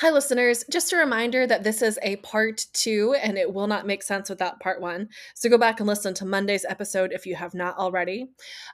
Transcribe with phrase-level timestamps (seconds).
[0.00, 0.62] Hi, listeners.
[0.70, 4.28] Just a reminder that this is a part two and it will not make sense
[4.28, 5.08] without part one.
[5.34, 8.28] So go back and listen to Monday's episode if you have not already.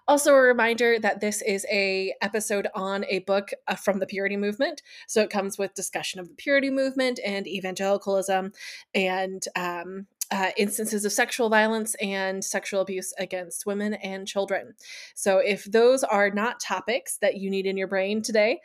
[0.09, 4.37] Also, a reminder that this is a episode on a book uh, from the Purity
[4.37, 4.83] Movement.
[5.07, 8.51] So it comes with discussion of the Purity Movement and evangelicalism
[8.93, 14.75] and um, uh, instances of sexual violence and sexual abuse against women and children.
[15.15, 18.61] So, if those are not topics that you need in your brain today,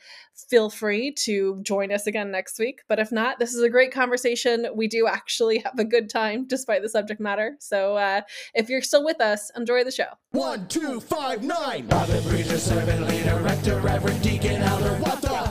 [0.50, 2.82] feel free to join us again next week.
[2.88, 4.68] But if not, this is a great conversation.
[4.74, 7.58] We do actually have a good time despite the subject matter.
[7.60, 8.22] So, uh,
[8.56, 10.10] if you're still with us, enjoy the show.
[10.32, 11.88] One, two, five, nine.
[11.90, 14.96] Father, preacher, servant, leader, rector, reverend, deacon, elder.
[15.04, 15.47] What the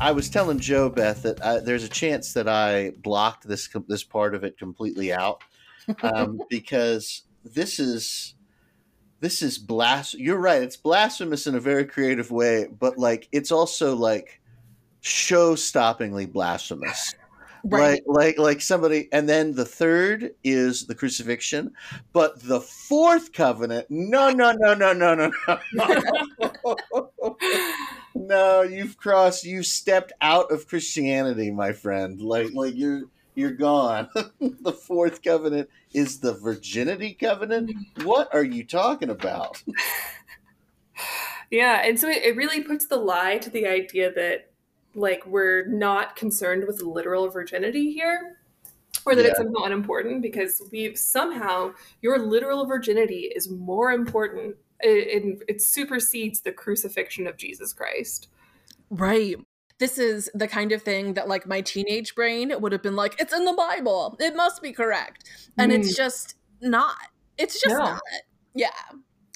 [0.00, 4.02] I was telling Joe Beth that I, there's a chance that I blocked this this
[4.02, 5.42] part of it completely out
[6.02, 8.34] um, because this is
[9.20, 10.14] this is blas.
[10.14, 10.62] You're right.
[10.62, 14.40] It's blasphemous in a very creative way, but like it's also like
[15.02, 17.14] show-stoppingly blasphemous.
[17.62, 18.02] Right.
[18.06, 21.72] Like like like somebody and then the third is the crucifixion,
[22.14, 25.30] but the fourth covenant, no no no no no no
[25.74, 26.76] no.
[28.30, 32.20] no, you've crossed you've stepped out of Christianity, my friend.
[32.22, 33.02] Like like you're
[33.34, 34.08] you're gone.
[34.40, 37.70] the fourth covenant is the virginity covenant.
[37.70, 38.06] Mm-hmm.
[38.06, 39.62] What are you talking about?
[41.50, 44.52] Yeah, and so it, it really puts the lie to the idea that
[44.94, 48.38] like we're not concerned with literal virginity here
[49.04, 55.24] or that it's somehow unimportant because we've somehow your literal virginity is more important it,
[55.24, 58.28] it, it supersedes the crucifixion of jesus christ
[58.90, 59.36] Right.
[59.78, 63.18] This is the kind of thing that, like, my teenage brain would have been like,
[63.18, 64.16] it's in the Bible.
[64.20, 65.30] It must be correct.
[65.56, 65.96] And it's mm.
[65.96, 66.96] just not.
[67.38, 67.84] It's just No.
[67.84, 68.02] not.
[68.54, 68.68] Yeah.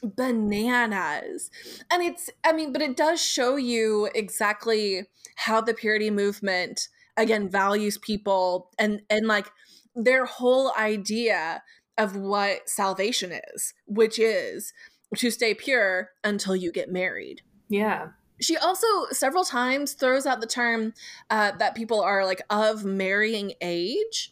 [0.03, 1.51] Bananas.
[1.91, 5.07] And it's, I mean, but it does show you exactly
[5.37, 9.47] how the purity movement, again, values people and, and like,
[9.95, 11.63] their whole idea
[11.97, 14.75] of what salvation is, which is
[15.17, 18.09] to stay pure until you get married yeah
[18.41, 20.93] she also several times throws out the term
[21.31, 24.31] uh, that people are like of marrying age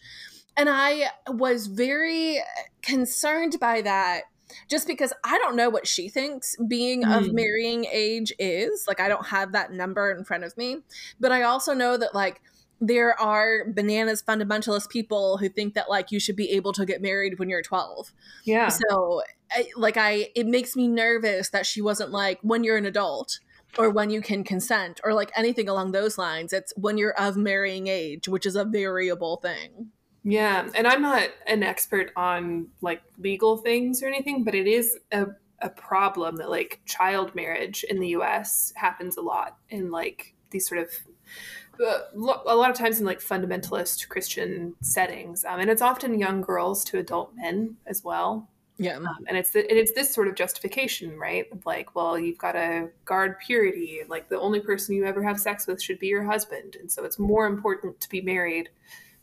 [0.56, 2.40] and i was very
[2.82, 4.22] concerned by that
[4.68, 7.32] just because i don't know what she thinks being of Mm.
[7.32, 10.78] marrying age is like i don't have that number in front of me
[11.20, 12.42] but i also know that like
[12.84, 17.00] there are bananas fundamentalist people who think that like you should be able to get
[17.00, 18.12] married when you're 12
[18.44, 18.68] yeah.
[18.68, 19.22] So
[19.52, 23.38] I, like i it makes me nervous that she wasn't like when you're an adult
[23.78, 26.52] or when you can consent or like anything along those lines.
[26.52, 29.92] It's when you're of marrying age which is a variable thing.
[30.24, 34.98] Yeah, and I'm not an expert on like legal things or anything, but it is
[35.12, 35.26] a,
[35.60, 40.68] a problem that like child marriage in the US happens a lot in like these
[40.68, 40.90] sort of
[41.80, 46.84] a lot of times in like fundamentalist Christian settings, um, and it's often young girls
[46.84, 48.48] to adult men as well.
[48.78, 51.46] yeah Um, and it's the, and it's this sort of justification, right?
[51.64, 54.00] Like, well, you've got to guard purity.
[54.08, 57.04] Like the only person you ever have sex with should be your husband, and so
[57.04, 58.68] it's more important to be married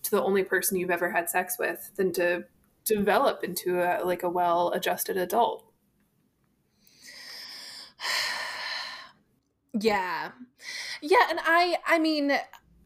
[0.04, 2.46] to the only person you've ever had sex with than to
[2.86, 5.69] develop into a like a well-adjusted adult.
[9.74, 10.32] Yeah.
[11.02, 12.34] Yeah and i i mean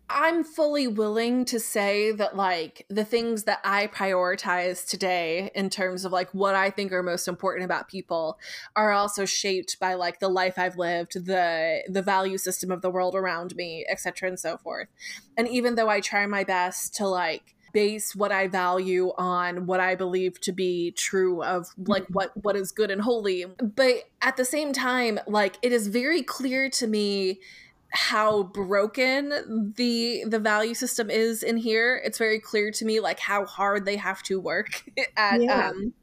[0.09, 6.05] i'm fully willing to say that like the things that i prioritize today in terms
[6.05, 8.38] of like what i think are most important about people
[8.75, 12.91] are also shaped by like the life i've lived the the value system of the
[12.91, 14.88] world around me etc and so forth.
[15.38, 19.79] And even though i try my best to like base what i value on what
[19.79, 22.13] i believe to be true of like mm-hmm.
[22.13, 23.45] what what is good and holy.
[23.45, 27.39] But at the same time like it is very clear to me
[27.96, 33.20] how broken the the value system is in here it's very clear to me like
[33.20, 34.84] how hard they have to work
[35.18, 35.70] at Yeah.
[35.70, 35.94] um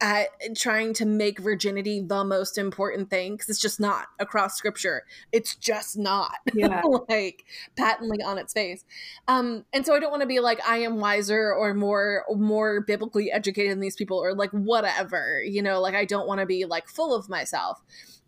[0.00, 5.04] at trying to make virginity the most important thing because it's just not across scripture.
[5.30, 6.32] It's just not.
[6.54, 6.82] Yeah.
[7.08, 7.44] like
[7.76, 8.84] patently on its face.
[9.28, 12.80] Um and so i don't want to be like i am wiser or more more
[12.82, 15.80] biblically educated than these people or like whatever you know?
[15.80, 17.80] Like i don't want to be like full of myself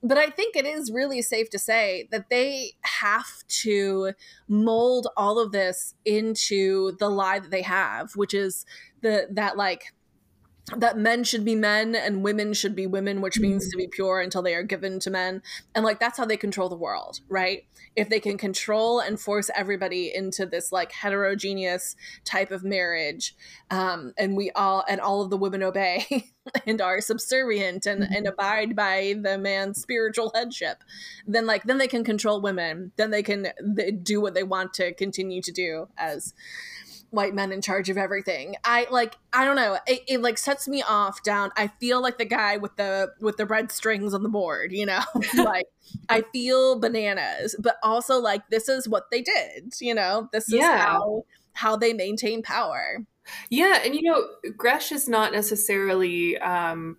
[0.05, 4.13] but i think it is really safe to say that they have to
[4.47, 8.67] mold all of this into the lie that they have which is
[9.01, 9.93] the that like
[10.77, 14.21] that men should be men and women should be women, which means to be pure
[14.21, 15.43] until they are given to men.
[15.75, 17.65] And like that's how they control the world, right?
[17.97, 23.37] If they can control and force everybody into this like heterogeneous type of marriage,
[23.71, 26.33] um, and we all and all of the women obey
[26.67, 30.83] and are subservient and, and abide by the man's spiritual headship,
[31.27, 32.93] then like then they can control women.
[32.97, 36.33] Then they can they do what they want to continue to do as
[37.15, 38.57] white men in charge of everything.
[38.65, 39.79] I like I don't know.
[39.87, 41.51] It, it, like sets me off down.
[41.57, 44.87] I feel like the guy with the with the red strings on the board, you
[44.87, 45.01] know?
[45.37, 45.67] like
[46.09, 50.29] I feel bananas, but also like this is what they did, you know?
[50.33, 50.79] This is Yeah.
[50.79, 53.05] how how they maintain power.
[53.49, 54.27] Yeah, and you know,
[54.57, 56.37] Gresh is not necessarily.
[56.39, 56.99] Um,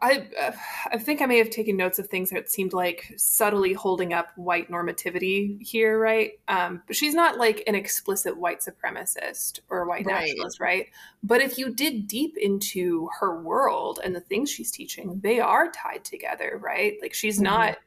[0.00, 0.52] I uh,
[0.92, 4.28] I think I may have taken notes of things that seemed like subtly holding up
[4.36, 6.32] white normativity here, right?
[6.48, 10.22] Um, but she's not like an explicit white supremacist or white Right.
[10.28, 10.86] nationalist, right?
[11.22, 15.70] But if you dig deep into her world and the things she's teaching, they are
[15.72, 16.98] tied together, right?
[17.02, 17.42] Like she's Mhm.
[17.44, 17.78] not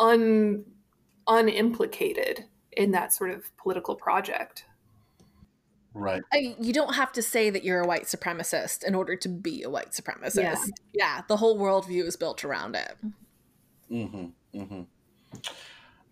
[0.00, 0.64] un
[1.28, 4.64] unimplicated in that sort of political project.
[5.94, 6.22] Right.
[6.32, 9.62] I, you don't have to say that you're a white supremacist in order to be
[9.62, 10.36] a white supremacist.
[10.36, 10.56] Yeah.
[10.94, 12.96] yeah the whole worldview is built around it.
[13.90, 14.58] Mm-hmm.
[14.58, 14.82] Mm-hmm.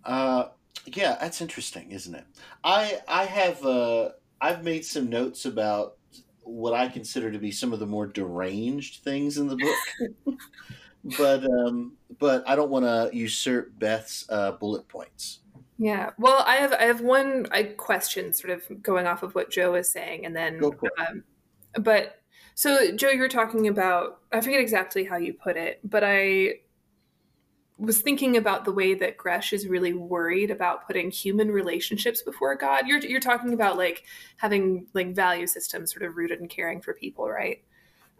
[0.04, 0.44] Uh,
[0.86, 2.24] yeah, that's interesting, isn't it?
[2.64, 4.10] I I have uh,
[4.40, 5.96] I've made some notes about
[6.42, 10.36] what I consider to be some of the more deranged things in the book,
[11.18, 15.40] but um, but I don't want to usurp Beth's uh, bullet points.
[15.82, 16.10] Yeah.
[16.18, 19.74] Well, I have I have one I question sort of going off of what Joe
[19.74, 20.92] is saying, and then Go for it.
[20.98, 21.24] um,
[21.82, 22.16] but
[22.54, 26.56] so Joe, you were talking about I forget exactly how you put it, but I
[27.78, 32.54] was thinking about the way that Gresh is really worried about putting human relationships before
[32.56, 32.86] God.
[32.86, 34.04] You're you're talking about like
[34.36, 37.62] having like value systems sort of rooted in caring for people, right?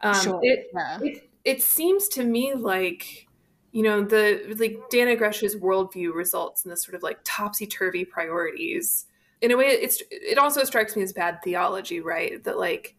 [0.03, 0.41] Um, Sure.
[0.43, 0.99] It, Yeah.
[1.03, 3.27] it it seems to me like
[3.73, 8.05] you know the like Dannah Gresh's worldview results in this sort of like topsy turvy
[8.05, 9.07] priorities.
[9.41, 12.43] In a way, it's it also strikes me as bad theology, right?
[12.45, 12.97] That like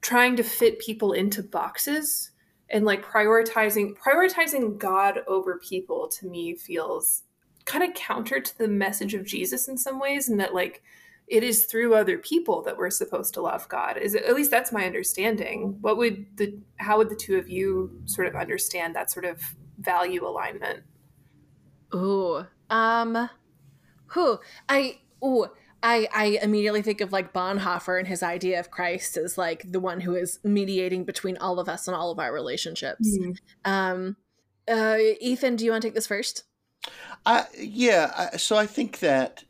[0.00, 2.30] trying to fit people into boxes
[2.70, 7.22] and like prioritizing prioritizing God over people to me feels
[7.64, 10.82] kind of counter to the message of Jesus in some ways, and that like
[11.26, 13.98] it is through other people that we're supposed to love God.
[13.98, 15.76] Is at least that's my understanding.
[15.82, 19.42] What would the how would the two of you sort of understand that sort of
[19.84, 20.82] value alignment?
[21.94, 22.46] Ooh.
[22.70, 23.30] Um
[24.06, 24.38] who
[24.68, 25.48] I ooh
[25.84, 29.78] I, I immediately think of like Bonhoeffer and his idea of Christ as like the
[29.78, 33.18] one who is mediating between all of us and all of our relationships.
[33.66, 34.16] Um,
[34.66, 36.44] uh, Ethan, do you want to take this first?
[37.26, 38.30] I yeah.
[38.32, 39.44] I, so I think that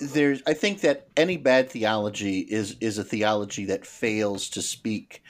[0.00, 0.40] there's.
[0.46, 5.24] I think that any bad theology is is a theology that fails to speak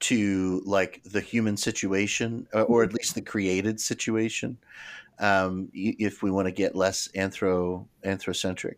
[0.00, 4.58] to like the human situation, or, or at least the created situation.
[5.18, 8.76] Um, if we want to get less anthro anthrocentric,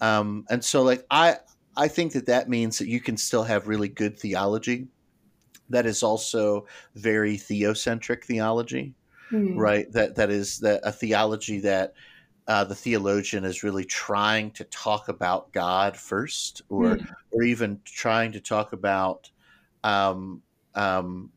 [0.00, 1.36] um, and so like I
[1.76, 4.88] I think that that means that you can still have really good theology.
[5.70, 8.94] That is also very theocentric theology
[9.30, 9.58] Hmm.
[9.58, 11.92] right that that is that a theology that
[12.46, 16.98] uh, the theologian is really trying to talk about god first or
[17.30, 19.30] or even trying to talk about
[19.84, 20.42] um,
[20.78, 21.30] um,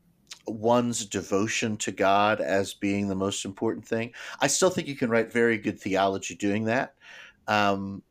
[0.48, 4.14] one's devotion to god as being the most important thing.
[4.40, 6.96] I still think you can write very good theology doing that.
[7.48, 8.04] Um,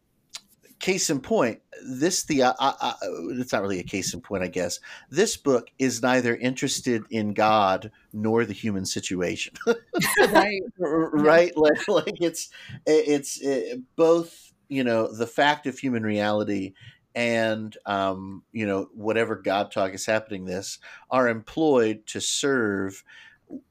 [0.81, 2.95] case in point this the uh, uh,
[3.33, 4.81] it's not really a case in point i guess.
[5.11, 9.55] This book is neither interested in god nor the human situation.
[10.19, 10.63] Right.
[10.79, 11.57] Right?
[11.57, 12.49] Like like it's
[12.87, 16.73] it's uh both you know the fact of human reality
[17.15, 20.79] and um you know whatever god talk is happening this
[21.11, 23.03] are employed to serve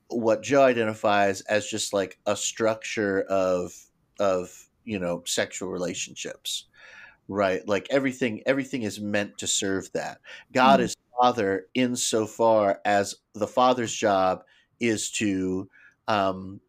[0.07, 3.73] what joe identifies as just like a structure of
[4.19, 6.65] of you know sexual relationships
[7.27, 10.19] right like everything everything is meant to serve that
[10.53, 10.85] god Mhm.
[10.85, 14.43] is father insofar as the father's job
[14.79, 15.69] is to
[16.07, 16.59] um,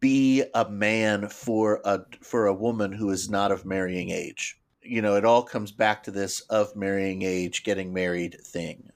[0.00, 4.58] be a man for a for a woman who is not of marrying age.
[4.86, 8.90] You know, it all comes back to this of marrying age, getting married thing.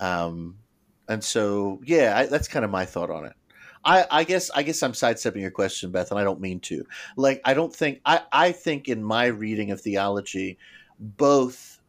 [0.00, 0.56] Um,
[1.08, 3.34] and so, yeah, I, that's kind of my thought on it.
[3.84, 6.84] I, I guess I guess I'm sidestepping your question, Beth, and I don't mean to.
[7.16, 10.58] Like, I don't think I, I think in my reading of theology,
[10.98, 11.80] both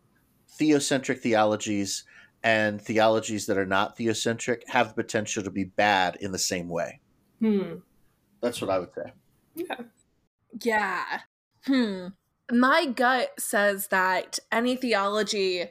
[0.57, 2.03] theocentric theologies
[2.43, 6.69] and theologies that are not theocentric have the potential to be bad in the same
[6.69, 6.99] way.
[7.39, 7.75] Hmm.
[8.41, 9.11] That's what I would say.
[9.55, 9.81] Yeah.
[10.63, 11.19] Yeah.
[11.65, 12.07] Hmm.
[12.51, 15.65] My gut says that any theology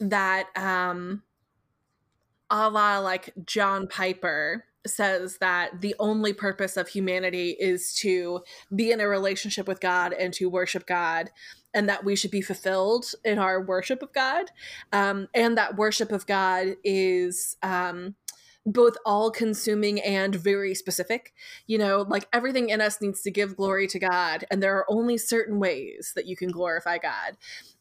[0.00, 1.22] that um
[2.50, 8.40] a la like John Piper says that the only purpose of humanity is to
[8.74, 11.30] be in a relationship with God and to worship God,
[11.74, 14.50] and that we should be fulfilled in our worship of God,
[14.92, 17.56] um, and that worship of God is.
[17.62, 18.14] Um,
[18.72, 21.32] both all consuming and very specific.
[21.66, 24.86] You know, like everything in us needs to give glory to God, and there are
[24.90, 27.36] only certain ways that you can glorify God.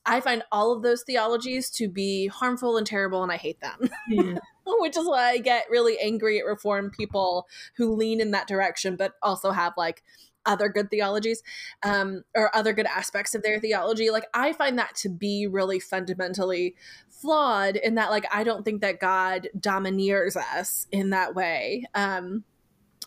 [0.06, 3.90] I find all of those theologies to be harmful and terrible, and I hate them.
[4.12, 4.40] Mm.
[4.80, 8.98] which is why I get really angry at reform people who lean in that direction,
[8.98, 10.04] but also have like
[10.48, 11.44] other good theologies
[11.84, 14.10] um, or other good aspects of their theology.
[14.10, 16.76] Like, I find that to be really fundamentally
[17.22, 21.86] flawed in that, like, I don't think that God domineers us in that way.
[21.94, 22.44] Um,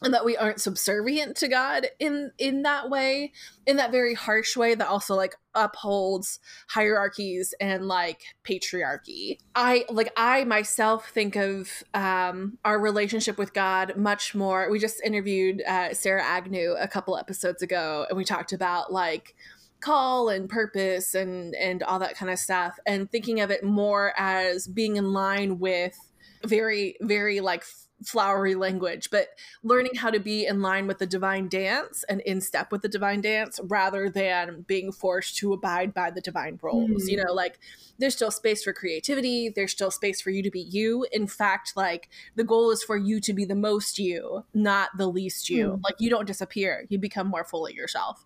[0.02, 3.32] and that we aren't subservient to God in in that way,
[3.66, 9.38] in that very harsh way that also like upholds hierarchies and like patriarchy.
[9.54, 14.70] I like I myself think of um our relationship with God much more.
[14.70, 19.34] We just interviewed uh, Sarah Agnew a couple episodes ago and we talked about like
[19.80, 24.12] call and purpose and and all that kind of stuff and thinking of it more
[24.16, 25.96] as being in line with
[26.44, 27.64] very very like
[28.04, 29.28] flowery language, but
[29.62, 32.88] learning how to be in line with the divine dance and in step with the
[32.88, 37.04] divine dance rather than being forced to abide by the divine roles.
[37.04, 37.10] Mm.
[37.10, 37.58] You know, like
[37.98, 41.06] there's still space for creativity, there's still space for you to be you.
[41.12, 45.08] In fact, like the goal is for you to be the most you, not the
[45.08, 45.72] least you.
[45.72, 45.80] Mm.
[45.84, 48.24] Like you don't disappear, you become more fully yourself.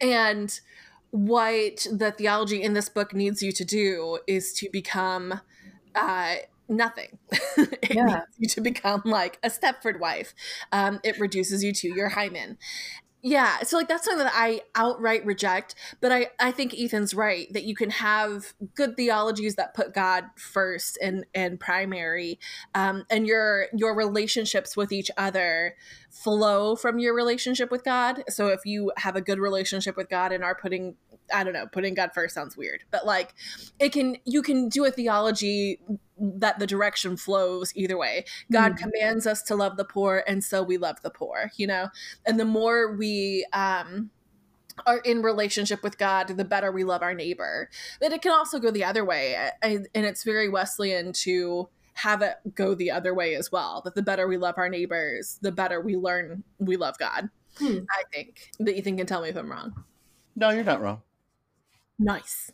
[0.00, 0.58] And
[1.10, 5.40] what the theology in this book needs you to do is to become
[5.94, 6.36] uh,
[6.68, 7.18] nothing.
[7.56, 8.04] it yeah.
[8.04, 10.34] needs you to become like a Stepford wife.
[10.72, 12.58] Um, it reduces you to your hymen.
[13.24, 17.46] Yeah, so like that's something that I outright reject, but I I think Ethan's right
[17.52, 22.40] that you can have good theologies that put God first and and primary,
[22.74, 25.76] um, and your your relationships with each other
[26.10, 28.24] flow from your relationship with God.
[28.28, 30.96] So if you have a good relationship with God and are putting
[31.32, 33.34] I don't know, putting God first sounds weird, but like
[33.78, 35.80] it can you can do a theology
[36.18, 38.24] that the direction flows either way.
[38.50, 38.84] God mm-hmm.
[38.84, 41.88] commands us to love the poor, and so we love the poor, you know?
[42.24, 44.10] And the more we um
[44.86, 47.68] are in relationship with God, the better we love our neighbor.
[48.00, 49.50] But it can also go the other way.
[49.62, 53.82] and it's very Wesleyan to have it go the other way as well.
[53.84, 57.28] That the better we love our neighbors, the better we learn we love God.
[57.58, 57.80] Hmm.
[57.90, 58.50] I think.
[58.58, 59.84] But Ethan can tell me if I'm wrong.
[60.34, 61.02] No, you're not wrong.
[62.02, 62.50] Nice.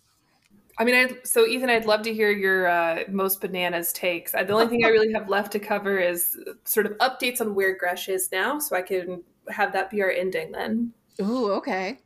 [0.78, 4.32] I mean, I so Ethan, I'd love to hear your uh, most bananas takes.
[4.32, 7.76] The only thing I really have left to cover is sort of updates on where
[7.76, 10.92] Gresh is now, so I can have that be our ending then.
[11.20, 11.98] Ooh, okay.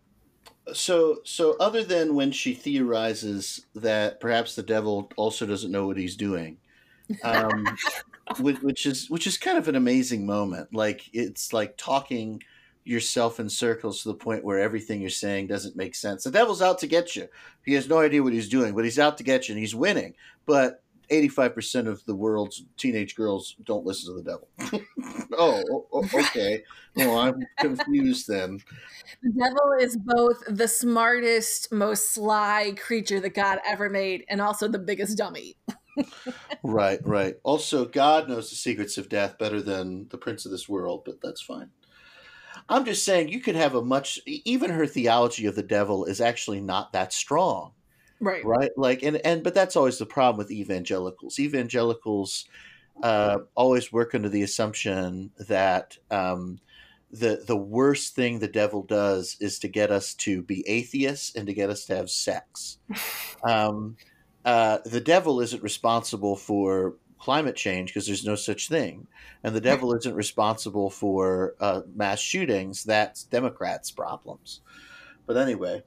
[0.72, 5.98] So, so other than when she theorizes that perhaps the devil also doesn't know what
[5.98, 6.58] he's doing,
[7.24, 7.66] um,
[8.38, 10.72] which, which is which is kind of an amazing moment.
[10.72, 12.42] Like it's like talking
[12.84, 16.24] yourself in circles to the point where everything you're saying doesn't make sense.
[16.24, 17.28] The devil's out to get you.
[17.64, 19.74] He has no idea what he's doing, but he's out to get you and he's
[19.74, 20.14] winning.
[20.46, 24.84] But 85% of the world's teenage girls don't listen to the devil.
[25.38, 26.62] oh, okay.
[26.96, 28.58] Well, I'm confused then.
[29.22, 34.68] The devil is both the smartest, most sly creature that God ever made and also
[34.68, 35.56] the biggest dummy.
[36.62, 37.36] right, right.
[37.42, 41.20] Also, God knows the secrets of death better than the prince of this world, but
[41.22, 41.68] that's fine.
[42.72, 46.20] I'm just saying you could have a much even her theology of the devil is
[46.20, 47.72] actually not that strong.
[48.20, 48.44] Right.
[48.44, 48.70] Right?
[48.76, 51.38] Like and and but that's always the problem with evangelicals.
[51.38, 52.46] Evangelicals
[53.02, 56.60] uh, always work under the assumption that um,
[57.10, 61.46] the the worst thing the devil does is to get us to be atheists and
[61.46, 62.78] to get us to have sex.
[63.44, 63.96] Um,
[64.44, 69.06] uh, the devil isn't responsible for climate change because there's no such thing.
[69.44, 72.82] And the devil isn't responsible for uh, mass shootings.
[72.82, 74.60] That's Democrats' problems.
[75.24, 75.84] But anyway,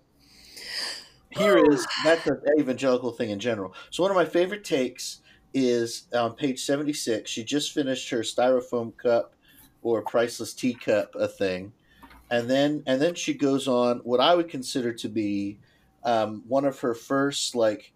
[1.32, 3.74] here is that's an evangelical thing in general.
[3.90, 5.20] So one of my favorite takes
[5.54, 7.30] is on page 76.
[7.30, 9.36] She just finished her styrofoam cup
[9.82, 11.74] or priceless teacup a thing.
[12.32, 15.60] And then and then she goes on what I would consider to be
[16.06, 17.92] um, one of her first like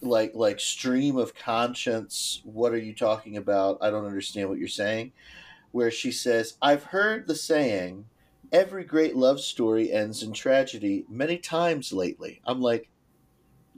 [0.00, 3.78] like like stream of conscience what are you talking about?
[3.80, 5.12] I don't understand what you're saying.
[5.72, 8.06] Where she says i've heard the saying
[8.52, 12.40] every great love story ends in tragedy many times lately.
[12.46, 12.88] I'm like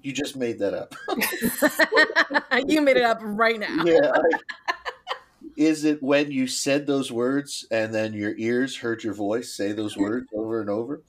[0.03, 0.95] you just made that up.
[2.69, 3.85] You made it up right now.
[3.85, 4.39] Yeah I,
[5.59, 9.73] is it when you said those words and then your ears heard your voice say
[9.73, 11.03] those words over and over?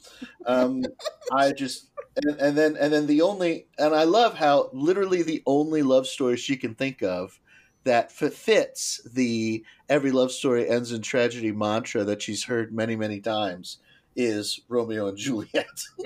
[0.47, 0.83] Um,
[1.31, 5.43] i just and, and then and then the only and I love how literally the
[5.45, 7.39] only love story she can think of
[7.83, 13.19] that fits the every love story ends in tragedy mantra that she's heard many, many
[13.19, 13.77] times
[14.15, 15.67] is Romeo and Juliet.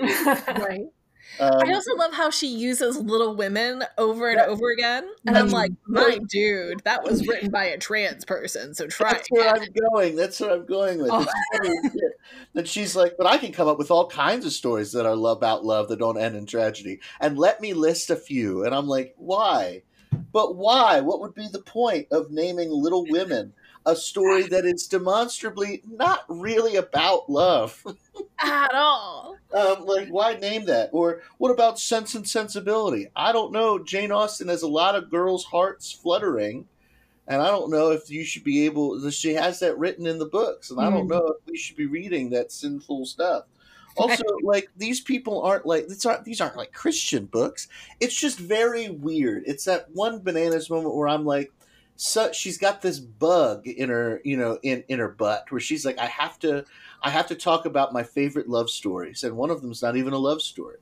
[0.56, 0.86] Right.
[1.40, 4.46] Um, I also love how she uses Little Women over and Yeah.
[4.46, 5.08] over again.
[5.26, 9.28] And I'm like, my dude, that was written by a trans person, so try That's
[9.30, 9.48] where.
[9.48, 10.16] I'm going.
[10.16, 11.10] That's what I'm going with.
[11.10, 11.22] Oh.
[11.22, 12.20] It's funny as shit.
[12.54, 15.16] And she's like, but I can come up with all kinds of stories that are
[15.16, 17.00] love about love that don't end in tragedy.
[17.20, 18.64] And let me list a few.
[18.64, 19.82] And I'm like, why?
[20.32, 21.00] But why?
[21.00, 23.52] What would be the point of naming Little Women
[23.86, 27.84] a story that is demonstrably not really about love?
[28.40, 29.36] At all.
[29.52, 30.90] Um, like, why name that?
[30.92, 33.08] Or what about Sense and Sensibility?
[33.14, 33.78] I don't know.
[33.78, 36.66] Jane Austen has a lot of girls' hearts fluttering,
[37.28, 39.10] and I don't know if you should be able.
[39.10, 41.10] She has that written in the books, and I don't Mm.
[41.10, 43.44] know if we should be reading that sinful stuff.
[43.96, 47.68] Also, like these people aren't like these aren't these aren't like Christian books.
[48.00, 49.44] It's just very weird.
[49.46, 51.52] It's that one bananas moment where I'm like,
[51.96, 55.84] so she's got this bug in her, you know, in in her butt where she's
[55.86, 56.64] like, I have to,
[57.02, 60.12] I have to talk about my favorite love stories, and one of them's not even
[60.12, 60.78] a love story.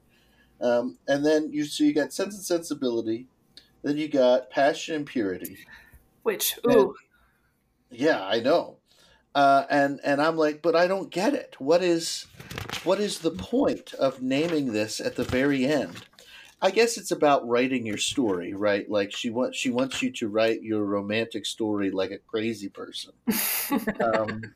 [0.61, 3.27] Um, and then you so you got Sense and Sensibility,
[3.83, 5.59] then you got Passion and Purity.
[6.23, 6.95] Which, ooh,
[7.91, 8.77] Yeah, I know.
[9.35, 11.57] Uh, and and I'm like, but I don't get it.
[11.59, 12.27] What is
[12.85, 16.05] what is the point of naming this at the very end?
[16.63, 18.89] I guess it's about writing your story, right?
[18.91, 23.13] Like she wants she wants you to write your romantic story like a crazy person.
[24.01, 24.55] um,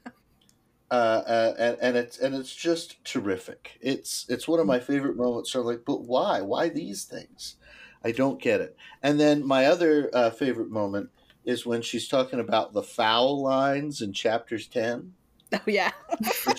[0.91, 3.79] uh, uh, and, and it's and it's just terrific.
[3.81, 5.53] It's it's one of my favorite moments.
[5.53, 6.43] So I'm like, but why?
[6.43, 7.57] Why these things?
[8.05, 8.77] I don't get it.
[9.03, 11.11] And then my other uh, favorite moment
[11.45, 15.15] is when she's talking about the foul lines in chapters ten.
[15.53, 15.93] Oh, yeah.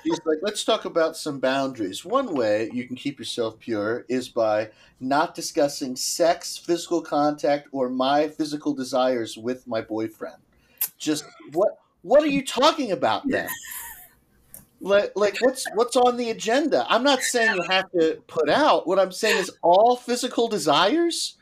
[0.03, 2.05] She's like, let's talk about some boundaries.
[2.05, 4.69] One way you can keep yourself pure is by
[5.01, 10.37] not discussing sex, physical contact, or my physical desires with my boyfriend.
[10.97, 13.49] Just what what are you talking about then?
[14.79, 16.85] Like, like what's what's on the agenda?
[16.87, 18.85] I'm not saying you have to put out.
[18.85, 21.35] What I'm saying is all physical desires,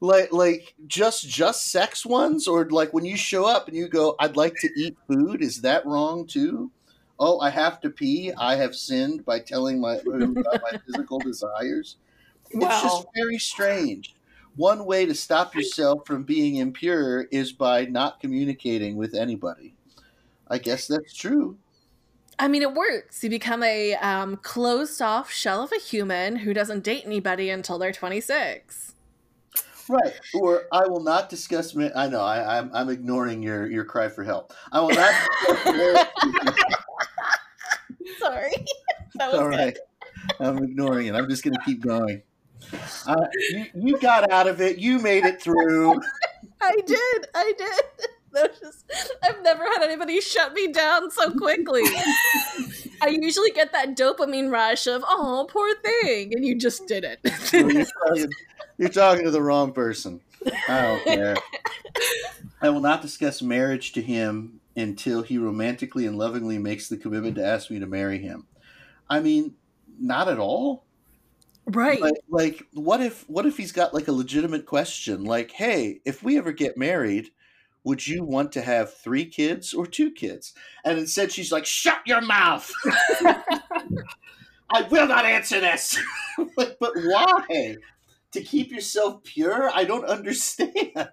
[0.00, 4.14] like like just just sex ones, or like when you show up and you go,
[4.18, 6.70] "I'd like to eat food." Is that wrong too?
[7.18, 8.32] Oh, I have to pee.
[8.38, 11.96] I have sinned by telling my about my physical desires.
[12.50, 14.14] It's just very strange.
[14.56, 19.74] One way to stop yourself from being impure is by not communicating with anybody.
[20.48, 21.58] I guess that's true.
[22.38, 23.22] I mean, it works.
[23.22, 27.78] You become a um, closed off shell of a human who doesn't date anybody until
[27.78, 28.87] they're 26.
[29.88, 30.12] Right.
[30.34, 31.74] Or I will not discuss.
[31.74, 32.20] Ma- I know.
[32.20, 34.52] I, I'm I'm ignoring your your cry for help.
[34.70, 35.14] I will not.
[38.18, 38.52] Sorry.
[39.14, 39.78] that was All right.
[40.40, 41.14] I'm ignoring it.
[41.14, 42.22] I'm just going to keep going.
[43.06, 44.78] Uh, you, you got out of it.
[44.78, 46.00] You made it through.
[46.60, 47.26] I did.
[47.34, 47.84] I did.
[48.60, 48.84] Just,
[49.22, 51.82] I've never had anybody shut me down so quickly.
[53.00, 56.32] I usually get that dopamine rush of, oh, poor thing.
[56.34, 57.20] And you just did it.
[58.78, 60.20] You're talking, to the wrong person.
[60.68, 61.36] I don't care.
[62.62, 67.36] I will not discuss marriage to him until he romantically and lovingly makes the commitment
[67.36, 68.46] to ask me to marry him.
[69.10, 69.54] I mean,
[69.98, 70.84] not at all.
[71.66, 72.00] right.
[72.00, 75.24] Like, like, what if what if he's got like a legitimate question?
[75.24, 77.30] Like, hey, if we ever get married,
[77.84, 80.52] would you want to have three kids or two kids?
[80.84, 82.70] And instead, she's like, shut your mouth.
[84.70, 85.98] I will not answer this.
[86.56, 87.76] like, but why?
[88.32, 89.70] To keep yourself pure?
[89.74, 91.10] I don't understand.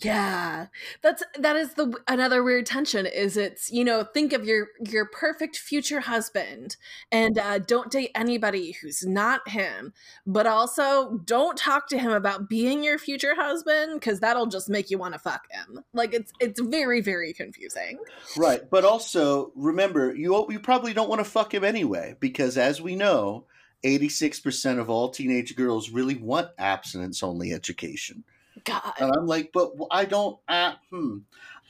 [0.00, 0.66] Yeah,
[1.02, 3.04] that's that is the another weird tension.
[3.04, 6.76] Is it's you know think of your your perfect future husband
[7.10, 9.92] and uh, don't date anybody who's not him,
[10.24, 14.88] but also don't talk to him about being your future husband because that'll just make
[14.88, 15.82] you want to fuck him.
[15.92, 17.98] Like it's it's very very confusing.
[18.36, 22.80] Right, but also remember, you you probably don't want to fuck him anyway because, as
[22.80, 23.46] we know,
[23.84, 28.24] eighty six percent of all teenage girls really want abstinence only education.
[28.64, 30.38] God, And I'm like, but I don't.
[30.48, 31.18] Uh, hmm,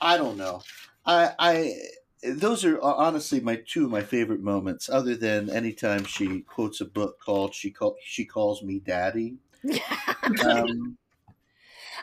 [0.01, 0.61] I don't know.
[1.05, 1.75] I, I,
[2.23, 4.89] those are honestly my two of my favorite moments.
[4.89, 9.37] Other than anytime she quotes a book called "She Call She Calls Me Daddy."
[10.43, 10.97] Um,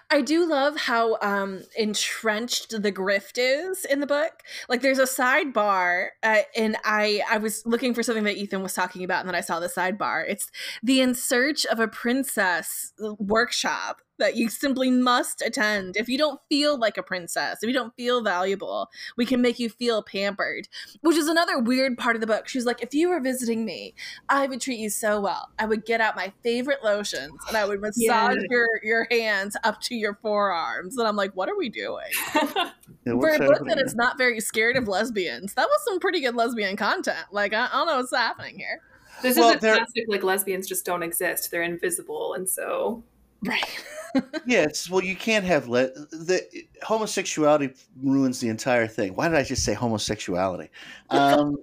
[0.09, 4.42] I do love how um entrenched the grift is in the book.
[4.69, 8.73] Like there's a sidebar uh, and I I was looking for something that Ethan was
[8.75, 10.25] talking about and then I saw the sidebar.
[10.29, 10.51] It's
[10.83, 15.96] the in search of a princess workshop that you simply must attend.
[15.96, 19.59] If you don't feel like a princess, if you don't feel valuable, we can make
[19.59, 20.68] you feel pampered,
[21.02, 22.48] which is another weird part of the book.
[22.48, 23.94] She's like, if you were visiting me,
[24.29, 25.48] I would treat you so well.
[25.59, 28.42] I would get out my favorite lotions and I would massage Yeah.
[28.50, 30.96] your, your hands up to your forearms.
[30.96, 32.05] And I'm like, what are we doing?
[33.07, 36.20] Yeah, For a book that is not very scared of lesbians, that was some pretty
[36.20, 37.26] good lesbian content.
[37.31, 38.81] Like, I, I don't know what's happening here.
[39.22, 41.50] This Well, is a classic like lesbians just don't exist.
[41.50, 43.05] They're invisible, and so
[43.42, 43.85] Right.
[44.46, 44.88] yes.
[44.88, 46.42] well, you can't have let the
[46.83, 49.14] homosexuality ruins the entire thing.
[49.14, 50.70] Why did I just say homosexuality?
[51.11, 51.57] Um,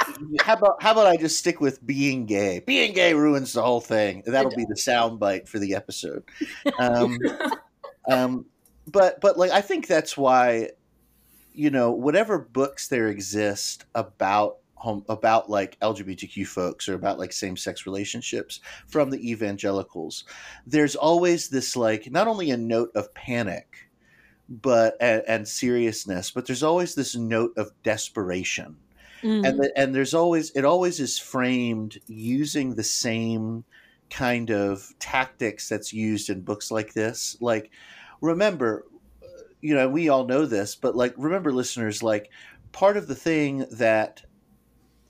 [0.40, 2.60] how about how about I just stick with being gay?
[2.60, 4.22] Being gay ruins the whole thing.
[4.26, 6.24] That'll be the sound bite for the episode.
[6.78, 7.18] Um,
[8.08, 8.46] um,
[8.86, 10.70] but but like I think that's why,
[11.54, 17.32] you know, whatever books there exist about home about like LGBTQ folks or about like
[17.32, 20.24] same sex relationships from the evangelicals,
[20.66, 23.90] there's always this like not only a note of panic,
[24.48, 28.76] but and, and seriousness, but there's always this note of desperation.
[29.22, 29.48] Mm.
[29.48, 33.64] and the, and there's always it always is framed using the same
[34.10, 37.36] kind of tactics that's used in books like this.
[37.40, 37.70] Like
[38.20, 38.84] remember
[39.60, 42.30] you know we all know this but like remember listeners like
[42.72, 44.22] part of the thing that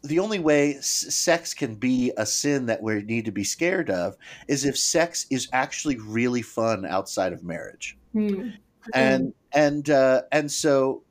[0.07, 3.91] the only way s- sex can be a sin that we need to be scared
[3.91, 4.17] of
[4.49, 8.51] is if sex is actually really fun outside of marriage hmm.
[8.95, 11.03] and and uh, and so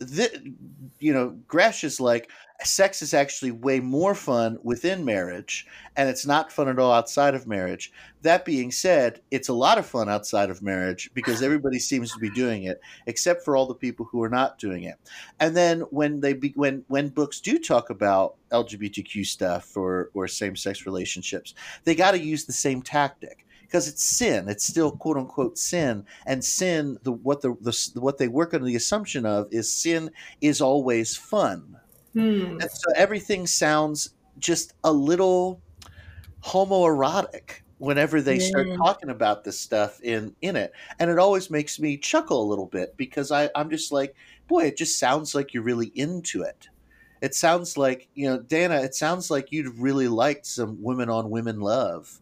[0.00, 0.42] th-
[0.98, 2.30] you know gresh is like
[2.62, 7.34] sex is actually way more fun within marriage and it's not fun at all outside
[7.34, 7.92] of marriage.
[8.22, 12.18] That being said it's a lot of fun outside of marriage because everybody seems to
[12.18, 14.96] be doing it except for all the people who are not doing it.
[15.40, 20.28] And then when they be, when when books do talk about lgbtq stuff or or
[20.28, 23.44] same-sex relationships they got to use the same tactic
[23.74, 24.48] because it's sin.
[24.48, 26.06] It's still quote unquote sin.
[26.26, 30.12] And sin the what the, the what they work under the assumption of is sin
[30.40, 31.76] is always fun.
[32.12, 32.60] Hmm.
[32.60, 35.60] and so everything sounds just a little
[36.44, 40.70] homoerotic whenever they start talking about this stuff in in it.
[41.00, 44.14] And it always makes me chuckle a little bit because i i'm just like
[44.46, 46.68] boy it just sounds like you're really into it.
[47.20, 51.28] It sounds like you know dannah it sounds like you'd really liked some women on
[51.28, 52.20] women love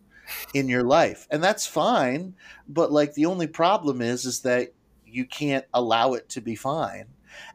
[0.55, 2.35] in your life and that's fine
[2.69, 7.07] but like the only problem is is that you can't allow it to be fine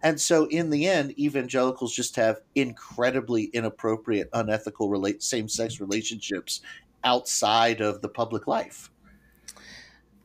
[0.04, 6.62] and so in the end evangelicals just have incredibly inappropriate unethical relate same-sex relationships
[7.04, 8.92] outside of the public life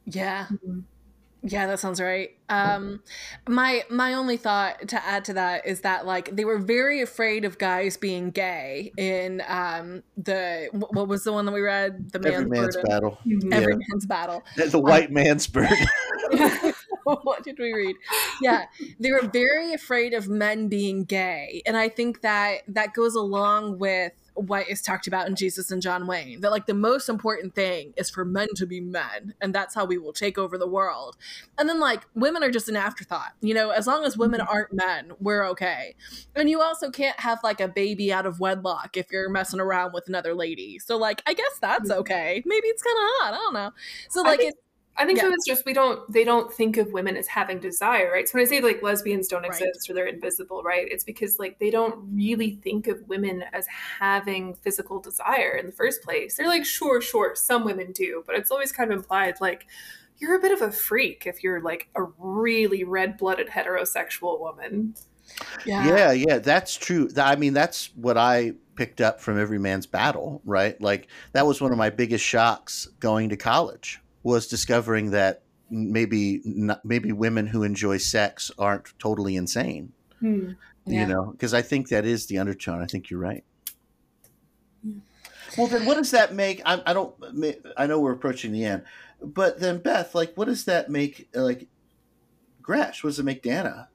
[0.05, 0.49] Yeah.
[0.51, 0.85] Mhm.
[1.44, 2.31] Yeah, that sounds right.
[2.48, 3.02] Um
[3.48, 7.44] my my only thought to add to that is that like they were very afraid
[7.44, 12.12] of guys being gay in um the what was the one that we read?
[12.12, 13.52] The every man's, man's battle Mhm.
[13.52, 13.78] Every Yeah.
[13.88, 14.42] man's battle.
[14.57, 15.78] the, the white man's burden
[17.05, 17.96] what did we read?
[18.40, 18.66] Yeah,
[19.00, 23.78] they were very afraid of men being gay, and I think that that goes along
[23.78, 26.40] with what is talked about in Jesus and John Wayne.
[26.40, 29.85] That like the most important thing is for men to be men, and that's how
[29.85, 31.16] we will take over the world.
[31.59, 33.33] And then like women are just an afterthought.
[33.40, 34.51] You know, as long as women mm-hmm.
[34.51, 35.95] aren't men, we're okay.
[36.35, 39.92] And you also can't have like a baby out of wedlock if you're messing around
[39.92, 40.79] with another lady.
[40.79, 42.01] So like I guess that's mm-hmm.
[42.01, 42.42] okay.
[42.47, 43.35] Maybe it's kind of hot.
[43.35, 43.71] I don't know.
[44.09, 44.61] So like think- it,
[44.96, 45.24] I think Yeah.
[45.24, 45.33] so.
[45.33, 48.28] It's just we don't they don't think of women as having desire, right?
[48.28, 49.48] So when I say like lesbians don't Right.
[49.50, 50.87] exist or they're invisible, right?
[50.90, 53.66] It's because like they don't really think of women as
[53.98, 56.37] having physical desire in the first place.
[56.37, 59.66] They're like, sure, sure, some women do, but it's always kind of implied like
[60.18, 64.94] you're a bit of a freak if you're like a really red blooded heterosexual woman.
[65.64, 65.87] yeah.
[65.87, 70.42] yeah yeah that's true i mean that's what i picked up from every man's battle
[70.44, 75.43] right like that was one of my biggest shocks going to college was discovering that
[75.71, 79.93] maybe not, maybe women who enjoy sex aren't totally insane.
[80.21, 80.53] Hmm.
[80.85, 81.03] Yeah.
[81.03, 82.83] you know because i think that is the undertone.
[82.83, 83.45] I think you're right.
[85.57, 87.15] Well then what does that make I, I don't
[87.77, 88.85] i know we're approaching the end
[89.23, 91.69] but then beth like what does that make like
[92.63, 93.89] gresh what does it make dannah?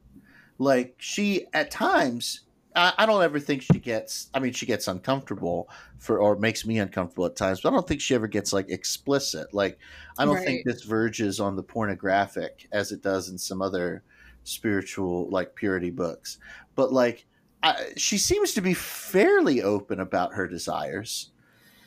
[0.60, 2.42] Like she at times
[2.78, 6.66] I, I don't ever think she gets i mean she gets uncomfortable for or makes
[6.66, 9.54] me uncomfortable at times but i don't think she ever gets like explicit.
[9.54, 9.78] Like
[10.18, 14.04] i don't think this verges on the pornographic as it does in some other
[14.48, 16.40] spiritual like purity books.
[16.76, 17.26] But like
[17.62, 21.32] I, she seems to be fairly open about her desires.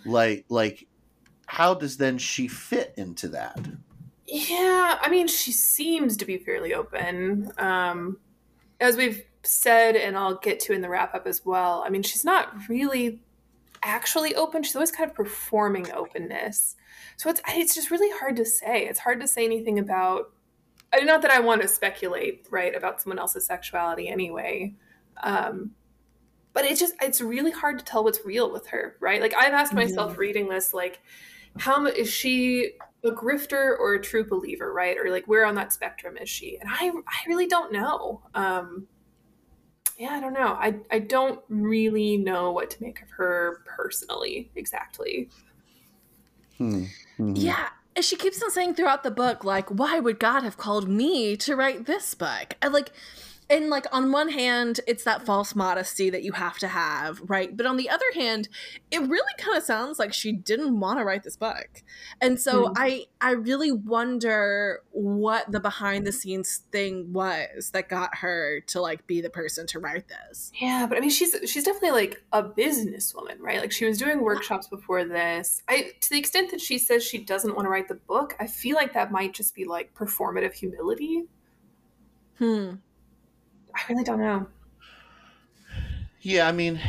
[0.05, 0.87] Like like
[1.47, 3.59] how does then she fit into that?
[4.27, 7.51] Yeah, I mean, she seems to be fairly open.
[7.59, 8.19] Um,
[8.79, 11.83] as we've said, and I'll get to in the wrap up as well.
[11.85, 13.21] I mean, she's not really
[13.83, 14.63] actually open.
[14.63, 16.77] She's always kind of performing openness.
[17.17, 18.87] So it's it's just really hard to say.
[18.87, 20.33] It's hard to say anything about.
[21.03, 24.75] Not that I want to speculate, right, about someone else's sexuality anyway.
[25.23, 25.73] Um,
[26.53, 29.21] but it's just it's really hard to tell what's real with her, right?
[29.21, 30.21] Like I've asked myself mm-hmm.
[30.21, 31.01] reading this, like,
[31.59, 32.73] how is she
[33.05, 34.97] a grifter or a true believer, right?
[34.99, 36.59] Or like where on that spectrum is she?
[36.59, 38.23] And I I really don't know.
[38.35, 38.87] Um,
[40.01, 40.57] yeah, I don't know.
[40.59, 45.29] I I don't really know what to make of her personally exactly.
[46.57, 46.85] Hmm.
[47.19, 47.37] Mm-hmm.
[47.37, 47.69] Yeah,
[48.01, 51.55] she keeps on saying throughout the book, like, why would God have called me to
[51.55, 52.55] write this book?
[52.63, 52.93] And like
[53.51, 57.57] and like on one hand it's that false modesty that you have to have right?
[57.57, 58.49] But on the other hand
[58.91, 61.83] it really kind of sounds like she didn't want to write this book.
[62.21, 62.73] And so mm.
[62.77, 68.81] i i really wonder what the behind the scenes thing was that got her to
[68.81, 70.53] like be the person to write this.
[70.61, 73.61] Yeah but i mean she's she's definitely like a businesswoman right?
[73.61, 75.63] Like she was doing workshops before this.
[75.69, 78.47] I to the extent that she says she doesn't want to write the book i
[78.47, 81.25] feel like that might just be like performative humility.
[82.39, 82.77] Hmm
[83.75, 84.47] I really don't know.
[86.21, 86.81] Yeah, I mean,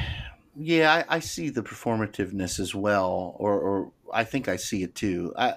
[0.56, 4.96] yeah, I, I see the performativeness as well, or, or I think I see it
[4.96, 5.34] too.
[5.38, 5.56] I,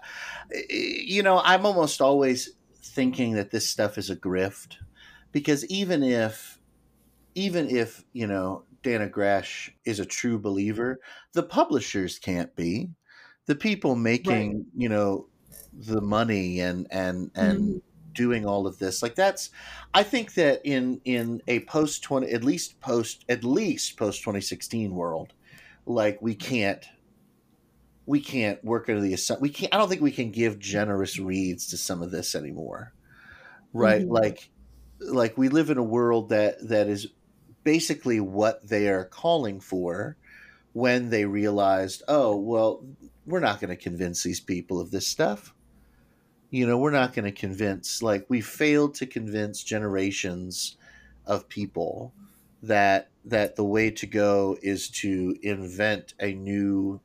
[0.70, 4.76] you know, I'm almost always thinking that this stuff is a grift
[5.32, 6.60] because even if,
[7.34, 11.00] even if you know, Dannah Gresh is a true believer,
[11.32, 12.90] the publishers can't be.
[13.46, 14.64] The people making, right.
[14.76, 15.26] you know,
[15.72, 17.78] the money and and and mm-hmm
[18.14, 19.02] doing all of this.
[19.02, 19.50] Like that's
[19.94, 24.94] i think that in in a post 20 at least post at least post 2016
[24.94, 25.32] world
[25.86, 26.84] like we can't
[28.06, 31.18] we can't work under the assumption we can't i don't think we can give generous
[31.18, 32.92] reads to some of this anymore.
[33.72, 34.02] Right?
[34.02, 34.12] Mm-hmm.
[34.12, 34.50] like
[35.00, 37.08] like we live in a world that that is
[37.64, 40.16] basically what they are calling for
[40.72, 42.84] when they realized oh well
[43.26, 45.53] we're not going to convince these people of this stuff
[46.54, 50.76] you know we're not going to convince like we failed to convince generations
[51.26, 52.14] of people
[52.62, 57.00] that that the way to go is to invent a new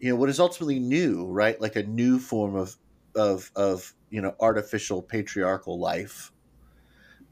[0.00, 1.60] you know what is ultimately new right?
[1.60, 2.76] Like a new form of
[3.14, 6.32] of of you know artificial patriarchal life.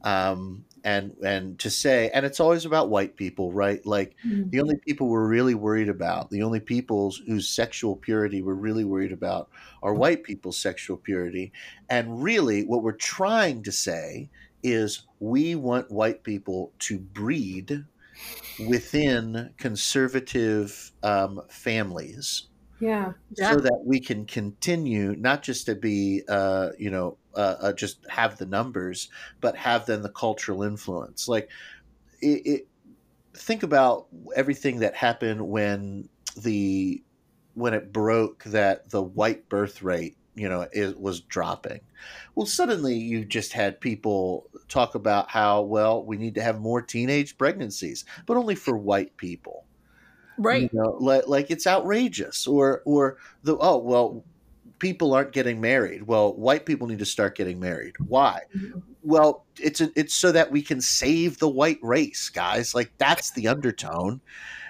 [0.02, 3.84] Um and and to say and it's always about white people right?
[3.86, 4.50] Like mm-hmm.
[4.50, 8.84] the only people we're really worried about the only people whose sexual purity we're really
[8.84, 9.50] worried about
[9.82, 11.52] are white people's sexual purity.
[11.88, 14.28] And really what we're trying to say
[14.62, 17.84] is we want white people to breed
[18.66, 22.48] within conservative um, families
[22.80, 27.56] yeah, yeah, so that we can continue not just to be uh, you know uh,
[27.60, 29.08] uh, just have the numbers,
[29.40, 31.28] but have then the cultural influence.
[31.28, 31.48] Like,
[32.20, 32.68] it, it,
[33.32, 37.02] think about everything that happened when the
[37.54, 41.80] when it broke that the white birth rate you know it was dropping.
[42.34, 46.82] Well suddenly you just had people talk about how well we need to have more
[46.82, 49.64] teenage pregnancies but only for white people.
[50.38, 50.62] Right.
[50.62, 52.46] You know, like, like it's outrageous.
[52.46, 54.24] Or or the oh well
[54.78, 56.06] people aren't getting married.
[56.06, 57.94] Well, white people need to start getting married.
[58.06, 58.42] Why?
[58.56, 58.78] Mm-hmm.
[59.02, 62.74] Well, it's a, it's so that we can save the white race, guys.
[62.74, 64.20] Like that's the undertone.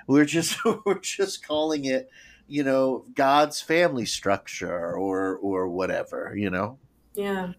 [0.06, 2.10] We're just we're just calling it,
[2.46, 6.78] you know, God's family structure or or whatever, you know.
[7.14, 7.52] Yeah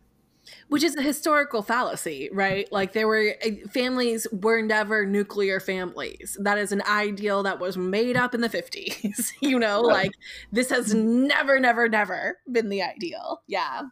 [0.67, 2.71] which is a historical fallacy, right?
[2.71, 6.37] Like there were eh, families were never nuclear families.
[6.39, 9.93] That is an ideal that was made up in the 50s, you know, right.
[9.93, 10.11] like
[10.51, 13.41] this has never never never been the ideal.
[13.47, 13.83] Yeah.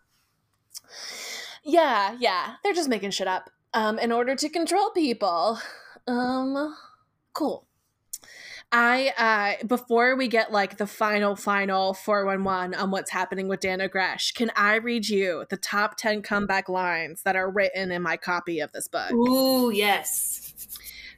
[1.64, 2.56] Yeah, yeah.
[2.64, 5.60] They're just making shit up um in order to control people.
[6.08, 6.76] Um
[7.34, 7.67] cool.
[8.72, 13.90] I uh before we get like the final final 411 on what's happening with Dannah
[13.90, 18.18] Gresh, can I read you the top 10 comeback lines that are written in my
[18.18, 19.12] copy of this book?
[19.14, 20.54] Ooh, yes.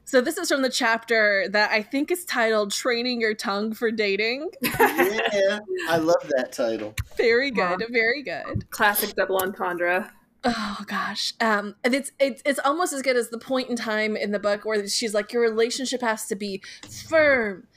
[0.05, 3.91] So this is from the chapter that I think is titled "Training Your Tongue for
[3.91, 6.95] Dating." yeah, I love that title.
[7.15, 8.69] Very good, very good.
[8.71, 10.11] Classic double entendre
[10.43, 11.33] oh gosh.
[11.39, 14.39] Um and it's it's it's almost as good as the point in time in the
[14.39, 17.67] book where she's like your relationship has to be firm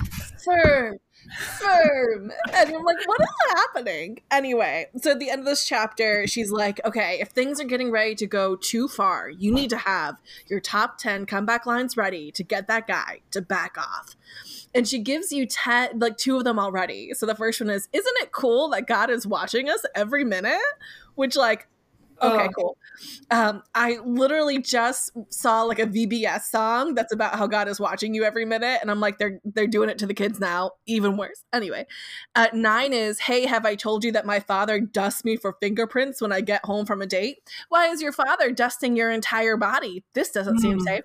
[0.45, 0.99] firm
[1.59, 2.33] firm.
[2.53, 4.21] And i'm like what is happening?
[4.31, 7.91] Anyway so at the end of this chapter she's like okay if things are getting
[7.91, 10.17] ready to go too far you need to have
[10.49, 14.17] your top 10 comeback lines ready to get that guy to back off.
[14.75, 17.13] And she gives you 10 like two of them already.
[17.15, 20.59] So the first one is isn't it cool that god is watching us every minute?
[21.15, 21.69] Which like
[22.23, 22.53] Okay, Oh.
[22.57, 22.77] cool.
[23.31, 28.15] Um, I literally just saw like a VBS song that's about how God is watching
[28.15, 31.17] you every minute, and I'm like, they're they're doing it to the kids now, even
[31.17, 31.45] worse.
[31.53, 31.87] Anyway,
[32.35, 36.21] uh, nine is, hey, have I told you that my father dusts me for fingerprints
[36.21, 37.39] when I get home from a date?
[37.71, 40.05] Why is your father dusting your entire body?
[40.15, 40.85] This doesn't seem Hmm.
[40.85, 41.05] safe.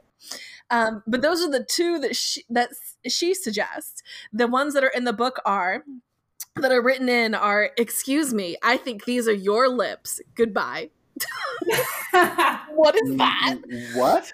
[0.70, 2.70] Um, but those are the two that she, that
[3.08, 4.04] she suggests.
[4.34, 5.84] The ones that are in the book are
[6.58, 10.20] that are written in are, excuse me, I think these are your lips.
[10.36, 10.90] Goodbye.
[12.72, 13.56] What is that?
[13.96, 14.32] What?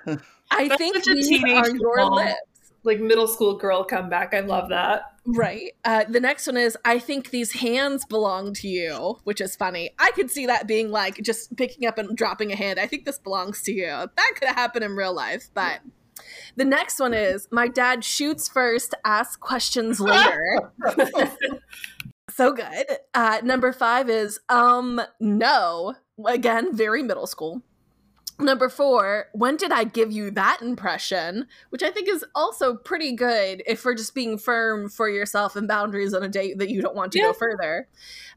[0.51, 2.13] I That's think such a these teenage are your mom.
[2.15, 2.35] lips.
[2.83, 4.33] like middle school girl comeback.
[4.33, 5.03] I love that.
[5.25, 5.71] Right.
[5.85, 9.91] Uh, the next one is I think these hands belong to you, which is funny.
[9.97, 12.79] I could see that being like just picking up and dropping a hand.
[12.79, 13.85] I think this belongs to you.
[13.87, 15.79] That could happen in real life, but
[16.57, 20.71] the next one is my dad shoots first, asks questions later.
[22.35, 22.85] so good.
[23.13, 25.95] Uh, number five is um no.
[26.25, 27.61] Again, very middle school.
[28.39, 31.47] Number four, when did I give you that impression?
[31.69, 35.67] Which I think is also pretty good if we're just being firm for yourself and
[35.67, 37.25] boundaries on a date that you don't want to Yeah.
[37.25, 37.87] go further.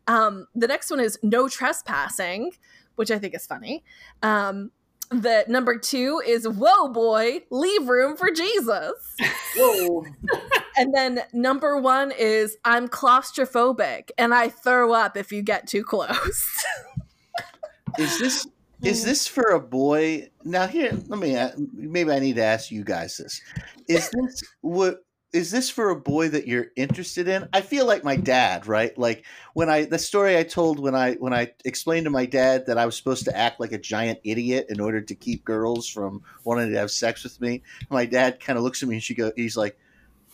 [0.07, 2.53] Um, the next one is no trespassing,
[2.97, 3.85] which I think is funny.
[4.23, 4.71] Um,
[5.11, 9.17] the number two is whoa boy, leave room for Jesus.
[9.57, 10.05] Whoa.
[10.77, 15.83] And then number one is I'm claustrophobic and I throw up if you get too
[15.83, 16.65] close.
[17.99, 18.47] Is this
[18.83, 20.29] is this for a boy?
[20.45, 21.35] Now here, let me
[21.73, 23.41] maybe I need to ask you guys this.
[23.89, 27.49] Is this what is this for a boy that you're interested in?
[27.53, 28.97] I feel like my dad, right?
[28.99, 32.67] Like when I the story I told when I when I explained to my dad
[32.67, 35.89] that I was supposed to act like a giant idiot in order to keep girls
[35.89, 37.63] from wanting to have sex with me.
[37.91, 39.79] My dad kind of looks at me and she go he's like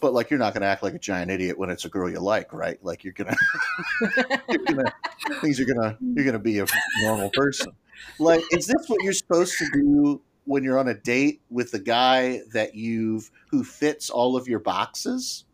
[0.02, 2.10] but like you're not going to act like a giant idiot when it's a girl
[2.10, 2.78] you like, right?
[2.84, 3.34] Like you're going
[4.02, 4.92] to you're gonna
[5.40, 6.66] things are gonna you're gonna be a
[7.00, 7.72] normal person.
[8.18, 11.78] Like, is this what you're supposed to do when you're on a date with the
[11.78, 15.44] guy that you've who fits all of your boxes?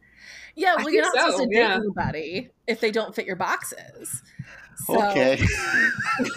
[0.57, 4.23] yeah, well, you're not so, supposed to date anybody if they don't fit your boxes.
[4.87, 5.41] So, Okay.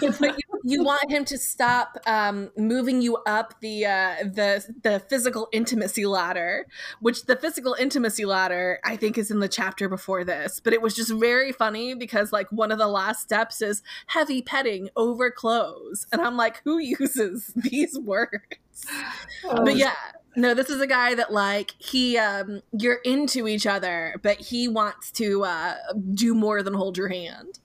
[0.20, 5.00] but you, you want him to stop um, moving you up the uh, the the
[5.00, 6.66] physical intimacy ladder,
[7.00, 10.60] which the physical intimacy ladder I think is in the chapter before this.
[10.60, 14.42] But it was just very funny because like one of the last steps is heavy
[14.42, 18.86] petting over clothes, and I'm like, who uses these words?
[19.44, 19.94] Oh, but yeah
[20.34, 24.66] no this is a guy that like he um you're into each other but he
[24.66, 25.74] wants to uh
[26.14, 27.58] do more than hold your hand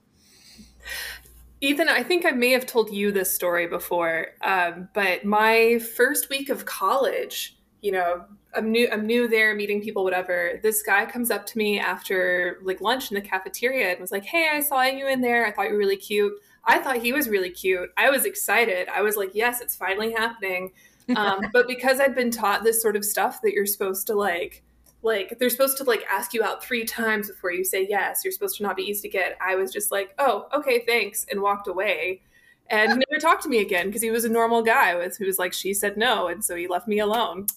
[1.60, 6.30] Ethan, I think I may have told you this story before, um, but my first
[6.30, 8.90] week of college, you know, I'm new.
[8.92, 10.60] I'm new there, meeting people, whatever.
[10.64, 14.26] This guy comes up to me after like lunch in the cafeteria and was like,
[14.26, 15.46] "Hey, I saw you in there.
[15.46, 16.34] I thought you were really cute."
[16.66, 17.90] I thought he was really cute.
[17.98, 18.90] I was excited.
[18.90, 20.74] I was like, "Yes, it's finally happening."
[21.16, 24.62] Um, but because I'd been taught this sort of stuff that you're supposed to like
[25.02, 28.22] like they're supposed to like ask you out three times before you say yes.
[28.24, 29.38] You're supposed to not be easy to get.
[29.42, 32.22] I was just like oh okay thanks and walked away.
[32.70, 35.26] And he never talked to me again because he was a normal guy with who
[35.26, 37.48] was like she said no and so he left me alone.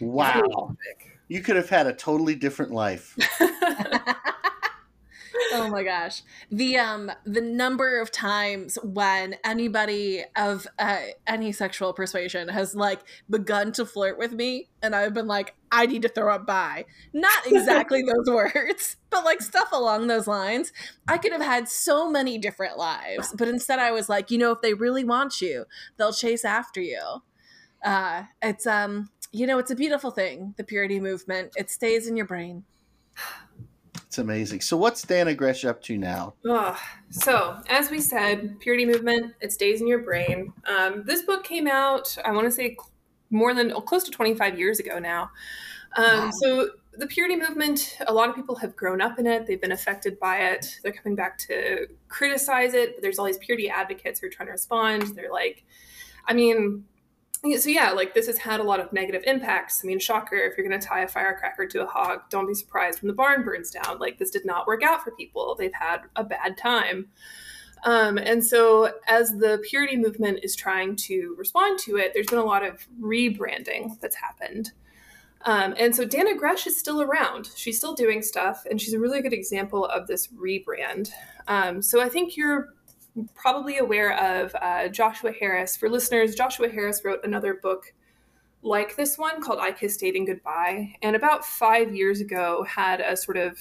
[0.00, 0.76] Wow.
[1.28, 3.16] You could have had a totally different life.
[5.52, 6.22] oh my gosh.
[6.50, 13.00] The um the number of times when anybody of uh, any sexual persuasion has like
[13.28, 16.84] begun to flirt with me and i've been like i need to throw up by
[17.12, 20.72] not exactly those words but like stuff along those lines.
[21.08, 24.52] I could have had so many different lives but instead i was like you know
[24.52, 25.64] if they really want you
[25.96, 27.22] they'll chase after you.
[27.84, 31.52] Uh it's um you know it's a beautiful thing the purity movement.
[31.56, 32.64] It stays in your brain
[34.10, 34.60] It's amazing.
[34.62, 36.34] So what's Dannah Gresh up to now?
[36.44, 36.76] Ugh.
[37.10, 41.68] so as we said purity movement it stays in your brain um, this book came
[41.68, 42.76] out i want to say
[43.30, 45.30] more than oh, close to 25 years ago now
[45.96, 46.30] um, Wow.
[46.40, 49.70] so the purity movement a lot of people have grown up in it they've been
[49.72, 54.18] affected by it they're coming back to criticize it but there's all these purity advocates
[54.18, 55.64] who are trying to respond they're like
[56.26, 56.84] i mean
[57.58, 59.82] so yeah like this has had a lot of negative impacts.
[59.82, 62.54] I mean shocker if you're going to tie a firecracker to a hog don't be
[62.54, 63.98] surprised when the barn burns down.
[63.98, 65.54] Like this did not work out for people.
[65.54, 67.08] They've had a bad time.
[67.82, 72.38] Um, and so as the purity movement is trying to respond to it there's been
[72.38, 74.72] a lot of rebranding that's happened.
[75.46, 77.48] Um, and so Dannah Gresh is still around.
[77.56, 81.10] She's still doing stuff, and she's a really good example of this rebrand.
[81.48, 82.74] Um, so I think you're
[83.34, 85.76] probably aware of uh, Joshua Harris.
[85.76, 87.92] For listeners, Joshua Harris wrote another book
[88.62, 93.16] like this one called I Kissed Dating Goodbye, and about five years ago had a
[93.16, 93.58] sort of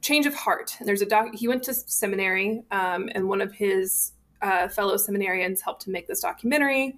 [0.00, 0.76] change of heart.
[0.78, 1.34] And there's a doc.
[1.34, 6.08] He went to seminary, um, and one of his uh, fellow seminarians helped to make
[6.08, 6.96] this documentary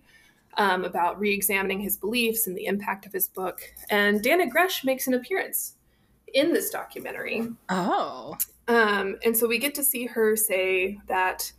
[0.56, 3.60] um, about re-examining his beliefs and the impact of his book.
[3.90, 5.76] And Dannah Gresh makes an appearance
[6.34, 7.48] in this documentary.
[7.68, 8.36] Oh.
[8.68, 11.52] Um, and so we get to see her say that,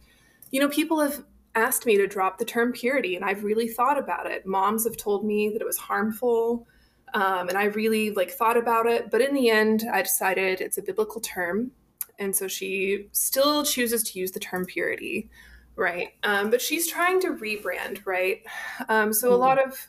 [0.54, 1.24] you know, people have
[1.56, 4.46] asked me to drop the term purity, and I've really thought about it.
[4.46, 6.68] Moms have told me that it was harmful,
[7.16, 9.10] um, and I really like thought about it.
[9.10, 11.72] But in the end, I decided it's a biblical term,
[12.20, 15.28] and so she still chooses to use the term purity,
[15.76, 16.10] right?
[16.22, 18.44] Um, but she's trying to rebrand, right?
[18.90, 19.88] Um, so a lot of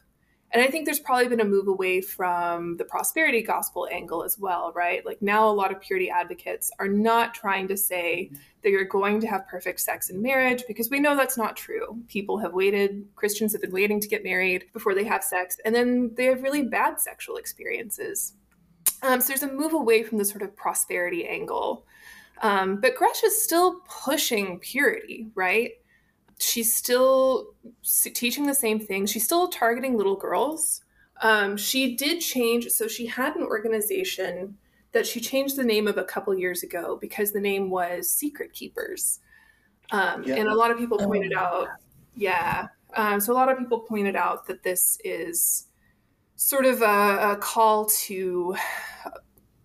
[0.54, 4.38] and I think there's probably been a move away from the prosperity gospel angle as
[4.38, 5.04] well, right?
[5.04, 8.30] Like now, a lot of purity advocates are not trying to say
[8.62, 12.00] that you're going to have perfect sex in marriage because we know that's not true.
[12.06, 15.74] People have waited, Christians have been waiting to get married before they have sex, and
[15.74, 18.34] then they have really bad sexual experiences.
[19.02, 21.84] Um, so there's a move away from the sort of prosperity angle.
[22.42, 25.72] Um, but Gresh is still pushing purity, right?
[26.38, 29.06] She's still teaching the same thing.
[29.06, 30.82] She's still targeting little girls.
[31.22, 34.56] Um, she did change, so she had an organization
[34.92, 38.52] that she changed the name of a couple years ago because the name was Secret
[38.52, 39.20] Keepers.
[39.90, 40.36] Um, yeah.
[40.36, 41.40] And a lot of people pointed oh.
[41.40, 41.68] out,
[42.16, 42.68] yeah.
[42.96, 45.66] Um, so a lot of people pointed out that this is
[46.36, 48.56] sort of a, a call to.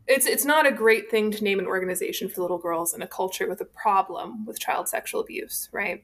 [0.08, 3.08] It's, it's not a great thing to name an organization for little girls in a
[3.08, 6.04] culture with a problem with child sexual abuse, right?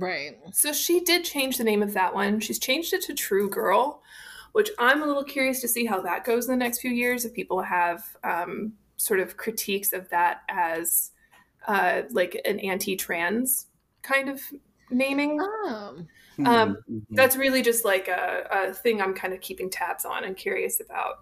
[0.00, 0.38] Right.
[0.52, 2.40] So she did change the name of that one.
[2.40, 4.02] She's changed it to True Girl,
[4.52, 7.24] which I'm a little curious to see how that goes in the next few years.
[7.24, 11.10] If people have um, sort of critiques of that as
[11.68, 13.66] uh, like an anti-trans
[14.02, 14.40] kind of
[14.90, 15.38] naming.
[15.40, 15.96] Oh.
[16.38, 16.98] Um, mm-hmm.
[17.10, 20.80] That's really just like a, a thing I'm kind of keeping tabs on and curious
[20.80, 21.16] about.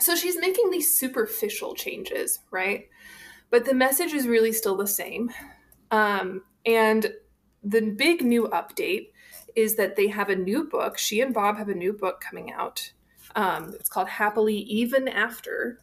[0.00, 2.86] So she's making these superficial changes, right?
[3.50, 5.30] But the message is really still the same.
[5.90, 7.10] Um, and
[7.64, 9.08] the big new update
[9.56, 10.98] is that they have a new book.
[10.98, 12.92] She and Bob have a new book coming out.
[13.36, 15.80] Um, it's called Happily Even After.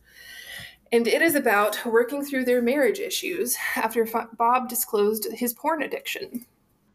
[0.92, 4.08] And it is about working through their marriage issues after
[4.38, 6.46] Bob disclosed his porn addiction.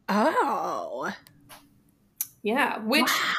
[0.09, 1.13] Oh.
[2.43, 3.35] Yeah, which wow.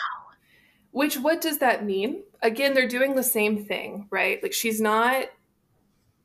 [0.92, 2.24] which what does that mean?
[2.42, 4.42] Again, they're doing the same thing, right?
[4.44, 5.28] Like she's not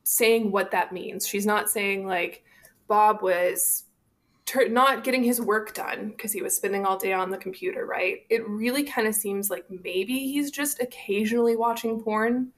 [0.03, 1.29] saying what that means.
[1.29, 2.43] She's not saying like
[2.89, 3.85] Bob was
[4.47, 7.86] ter- not getting his work done because he was spending all day on the computer,
[7.86, 8.26] right?
[8.30, 12.53] It really kind of seems like maybe he's just occasionally watching porn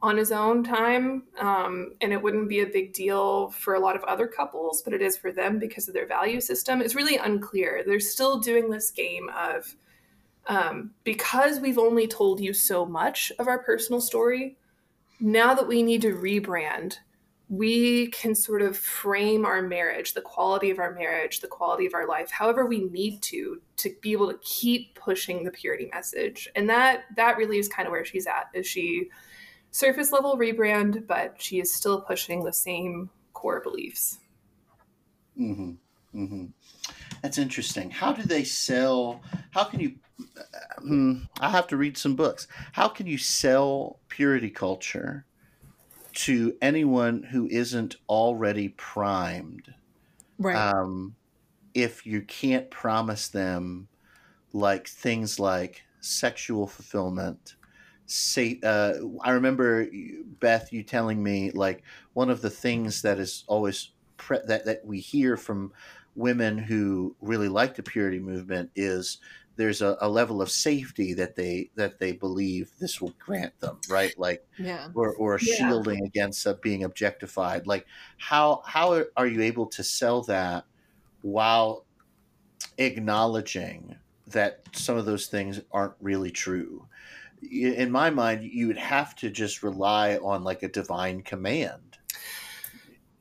[0.00, 1.22] on his own time.
[1.38, 4.92] Um, and it wouldn't be a big deal for a lot of other couples, but
[4.92, 6.80] it is for them because of their value system.
[6.80, 7.84] It's really unclear.
[7.86, 9.76] They're still doing this game of
[10.48, 14.56] um, because we've only told you so much of our personal story,
[15.20, 16.96] now that we need to rebrand
[17.52, 21.92] we can sort of frame our marriage, the quality of our marriage, the quality of
[21.92, 26.48] our life, however we need to, to be able to keep pushing the purity message.
[26.56, 28.48] And that that really is kind of where she's at.
[28.54, 29.10] Is she
[29.70, 34.18] surface level rebrand, but she is still pushing the same core beliefs.
[35.38, 35.72] Mm-hmm.
[36.18, 36.46] Mm-hmm.
[37.20, 37.90] That's interesting.
[37.90, 39.20] How do they sell?
[39.50, 39.96] How can you?
[40.38, 42.48] Uh, I have to read some books.
[42.72, 45.26] How can you sell purity culture?
[46.14, 49.72] To anyone who isn't already primed.
[50.38, 50.56] Right.
[50.56, 51.14] Um,
[51.74, 53.88] if you can't promise them
[54.52, 57.56] like things like sexual fulfillment,
[58.06, 59.86] say, uh, I remember
[60.40, 61.82] Beth, you telling me like
[62.12, 65.72] one of the things that is always pre- that that we hear from
[66.14, 69.18] women who really like the purity movement is
[69.56, 73.78] there's a, a, level of safety that they that they believe this will grant them
[73.88, 74.16] right?
[74.18, 74.88] Like yeah.
[74.94, 75.54] or, or yeah.
[75.56, 77.66] shielding against uh, being objectified.
[77.66, 77.86] Like
[78.18, 80.64] how how are you able to sell that
[81.22, 81.84] while
[82.78, 83.96] acknowledging
[84.28, 86.86] that some of those things aren't really true?
[87.50, 91.91] In my mind you would have to just rely on like a divine command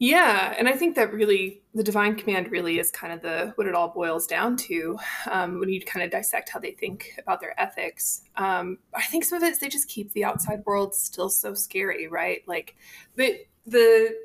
[0.02, 3.68] yeah, and I think that really the divine command really is kind of the what
[3.68, 4.98] it all boils down to
[5.30, 8.24] um, when you kind of dissect how they think about their ethics.
[8.36, 11.54] Um, I think some of it is they just keep the outside world still so
[11.54, 12.42] scary, right?
[12.48, 12.76] Like
[13.16, 14.16] the the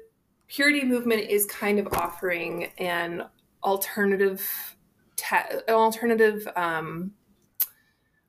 [0.49, 3.27] purity movement is kind of offering an
[3.62, 4.79] alternative
[5.16, 7.12] te- an alternative um,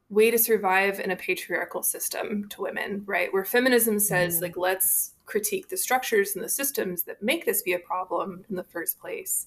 [0.09, 3.31] way to survive in a patriarchal system to women, right?
[3.31, 4.41] Where feminism says, mm.
[4.41, 8.55] like, let's critique the structures and the systems that make this be a problem in
[8.55, 9.45] the first place.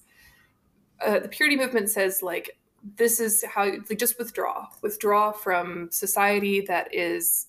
[1.05, 2.57] Uh, the purity movement says, like,
[2.95, 7.47] this is how, like, just withdraw, withdraw from society that is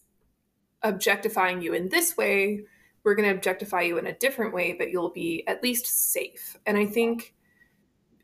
[0.82, 2.64] objectifying you in this way.
[3.04, 6.56] We're going to objectify you in a different way, but you'll be at least safe.
[6.66, 7.34] And I think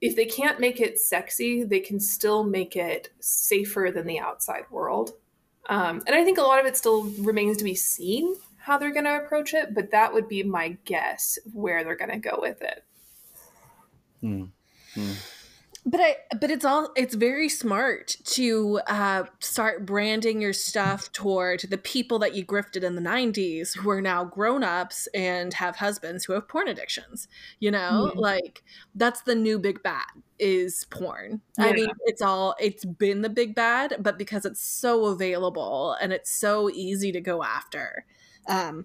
[0.01, 4.65] if they can't make it sexy, they can still make it safer than the outside
[4.71, 5.13] world.
[5.69, 8.37] Um, and I think a lot of it still remains to be seen
[8.69, 12.11] how they're going to approach it, but that would be my guess where they're going
[12.11, 12.85] to go with it.
[14.21, 14.45] Hmm.
[14.95, 15.13] Hmm.
[15.87, 21.61] but I but it's all it's very smart to uh, start branding your stuff toward
[21.71, 26.25] the people that you grifted in the 90s who are now grown-ups and have husbands
[26.25, 27.29] who have porn addictions
[27.61, 28.17] you know Mhm.
[28.17, 28.65] like
[28.97, 30.07] that's the new big bad
[30.39, 35.07] is porn i mean it's all it's been the big bad but because it's so
[35.07, 38.05] available and it's so easy to go after
[38.49, 38.85] um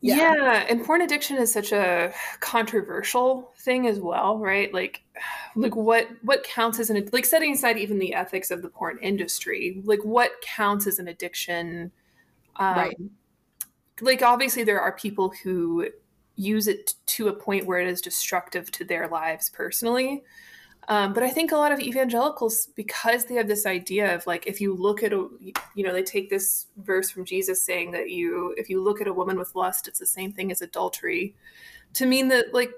[0.00, 0.34] Yeah.
[0.34, 0.66] Yeah.
[0.68, 4.72] and porn addiction is such a controversial thing as well, right?
[4.72, 5.02] Like,
[5.56, 7.16] like what what counts as an addiction?
[7.16, 11.08] like setting aside even the ethics of the porn industry, like what counts as an
[11.08, 11.92] addiction?
[12.56, 12.96] Um, Right.
[14.00, 15.88] Like, obviously, there are people who
[16.36, 20.22] use it to a point where it is destructive to their lives personally.
[20.88, 24.46] Um, but I think a lot of evangelicals, because they have this idea of like,
[24.46, 25.28] if you look at a,
[25.74, 29.08] you know, they take this verse from Jesus saying that you, if you look at
[29.08, 31.34] a woman with lust, it's the same thing as adultery,
[31.94, 32.70] to mean that like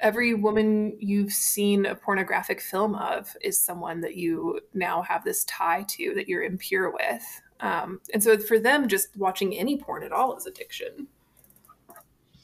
[0.00, 5.44] every woman you've seen a pornographic film of is someone that you now have this
[5.44, 7.42] tie to that you're impure with.
[7.60, 11.06] Um, and so for them, just watching any porn at all is addiction.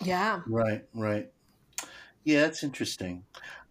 [0.02, 1.30] yeah Right, right.
[2.24, 3.24] Yeah, that's interesting.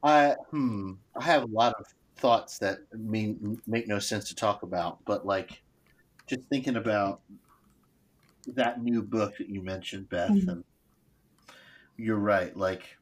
[0.03, 1.85] I hmm, I have a lot of
[2.17, 5.61] thoughts that mean make no sense to talk about, but like
[6.27, 7.21] just thinking about
[8.47, 10.47] that new book that you mentioned, Beth, Mhm.
[10.47, 10.63] and
[11.97, 12.55] you're right.
[12.55, 12.97] Like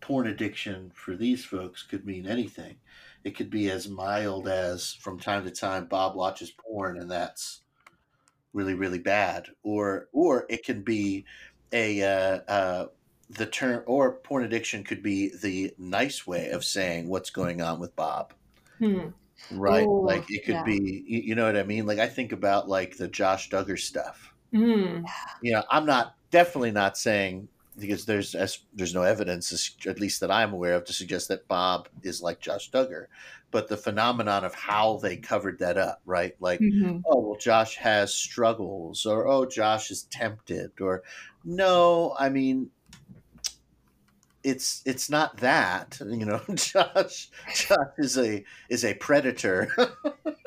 [0.00, 2.76] porn addiction for these folks could mean anything.
[3.24, 7.62] It could be as mild as from time to time Bob watches porn and that's
[8.52, 11.26] really really bad, or or it can be
[11.72, 12.86] a uh, uh,
[13.30, 17.80] the term or porn addiction could be the nice way of saying what's going on
[17.80, 18.32] with Bob,
[18.78, 19.08] Hmm.
[19.50, 19.86] right?
[19.86, 20.62] Ooh, like it could yeah.
[20.62, 21.86] be, you, you know what I mean?
[21.86, 24.32] Like I think about like the Josh Duggar stuff.
[24.54, 25.04] Mm.
[25.42, 27.48] You know, I'm not definitely not saying
[27.78, 31.46] because there's as there's no evidence, at least that I'm aware of, to suggest that
[31.48, 33.06] Bob is like Josh Duggar,
[33.50, 36.34] but the phenomenon of how they covered that up, right?
[36.40, 37.02] Like Mhm.
[37.06, 41.02] oh well josh has struggles or oh josh is tempted or
[41.44, 42.70] no i mean
[44.46, 49.68] it's it's not that you know josh josh is a is a predator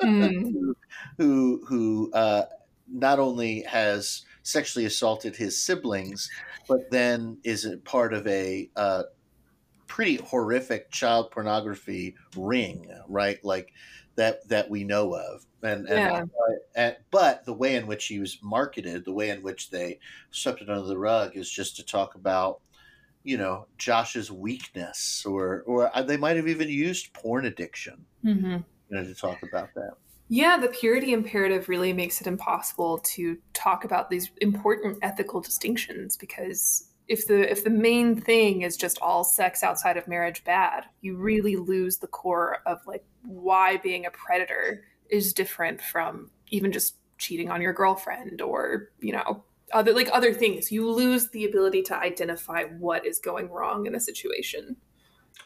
[0.02, 0.72] Mm.
[1.18, 2.44] who who uh
[2.88, 6.26] not only has sexually assaulted his siblings
[6.66, 9.02] but then is a part of a uh
[9.86, 13.68] pretty horrific child pornography ring right like
[14.16, 16.22] that that we know of and, and Yeah.
[16.74, 19.98] and, but the way in which he was marketed, the way in which they
[20.30, 22.60] swept it under the rug, is just to talk about,
[23.22, 28.64] you know, Josh's weakness, or or uh, they might have even used porn addiction, Mhm.
[28.88, 29.92] you know, to talk about that.
[30.28, 36.16] Yeah, the purity imperative really makes it impossible to talk about these important ethical distinctions
[36.16, 40.84] because if the if the main thing is just all sex outside of marriage bad,
[41.00, 46.70] you really lose the core of like why being a predator is different from even
[46.70, 49.42] just cheating on your girlfriend or, you know,
[49.72, 50.70] other like other things.
[50.72, 54.76] You lose the ability to identify what is going wrong in a situation.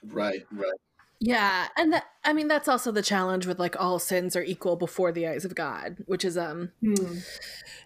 [0.02, 0.72] Right, right.
[1.20, 4.76] Yeah, and that I mean that's also the challenge with like all sins are equal
[4.76, 7.18] before the eyes of God, which is um Hmm.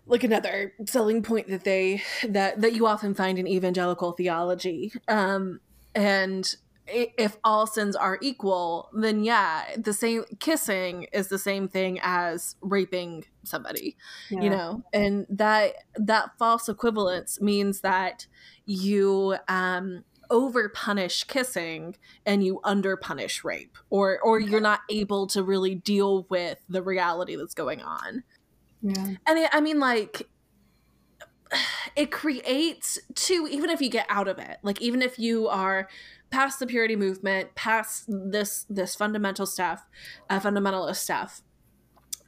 [0.07, 4.93] like another selling point that they that that you often find in evangelical theology.
[5.07, 5.61] Um
[5.95, 11.69] and i- if all sins are equal, then yeah, the same kissing is the same
[11.69, 13.97] thing as raping somebody
[14.31, 14.83] you know?
[14.93, 18.27] And that that false equivalence means that
[18.67, 25.27] you um over punish kissing and you under punish rape or or you're not able
[25.29, 28.23] to really deal with the reality that's going on.
[28.81, 29.15] Yeah.
[29.27, 30.29] and it, i mean like
[31.97, 35.89] it creates too even if you get out of it like even if you are
[36.31, 39.87] past the purity movement past this this fundamental stuff
[40.31, 41.43] uh, fundamentalist stuff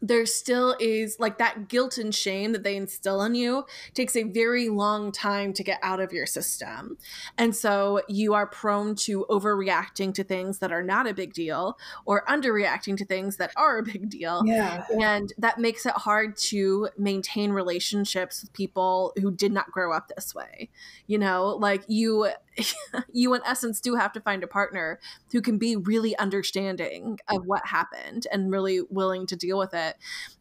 [0.03, 4.23] there still is like that guilt and shame that they instill in you takes a
[4.23, 6.97] very long time to get out of your system.
[7.37, 11.79] And so you are prone to overreacting to things that are not a big deal
[12.05, 14.43] or underreacting to things that are a big deal.
[14.47, 14.85] Yeah.
[15.01, 20.09] And that makes it hard to maintain relationships with people who did not grow up
[20.09, 20.71] this way.
[21.07, 22.31] You know, like you
[23.13, 24.99] you in essence do have to find a partner
[25.33, 29.90] who can be really understanding of what happened and really willing to deal with it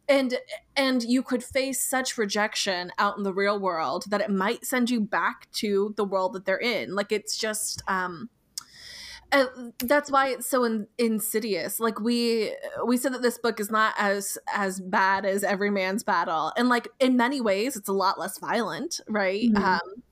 [0.08, 0.38] and
[0.76, 4.90] and you could face such rejection out in the real world that it might send
[4.90, 6.94] you back to the world that they're in.
[6.94, 8.30] Like it's just um
[9.32, 9.44] uh,
[9.84, 11.78] that's why it's so in, insidious.
[11.78, 16.02] Like we we said that this book is not as as bad as every man's
[16.02, 16.52] battle.
[16.56, 19.48] And like in many ways it's a lot less violent right?
[19.52, 19.56] Mhm.
[19.62, 20.02] um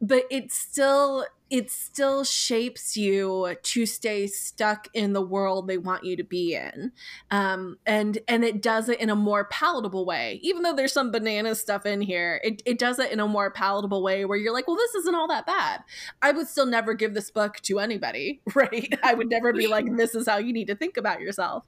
[0.00, 6.02] but it's still it still shapes you to stay stuck in the world they want
[6.02, 6.90] you to be in.
[7.30, 10.40] Um and and it does it in a more palatable way.
[10.42, 13.50] Even though there's some banana stuff in here it, it does it in a more
[13.50, 15.80] palatable way where you're like well this isn't all that bad.
[16.22, 18.92] I would still never give this book to anybody right?
[19.02, 21.64] I would never be like this is how you need to think about yourself.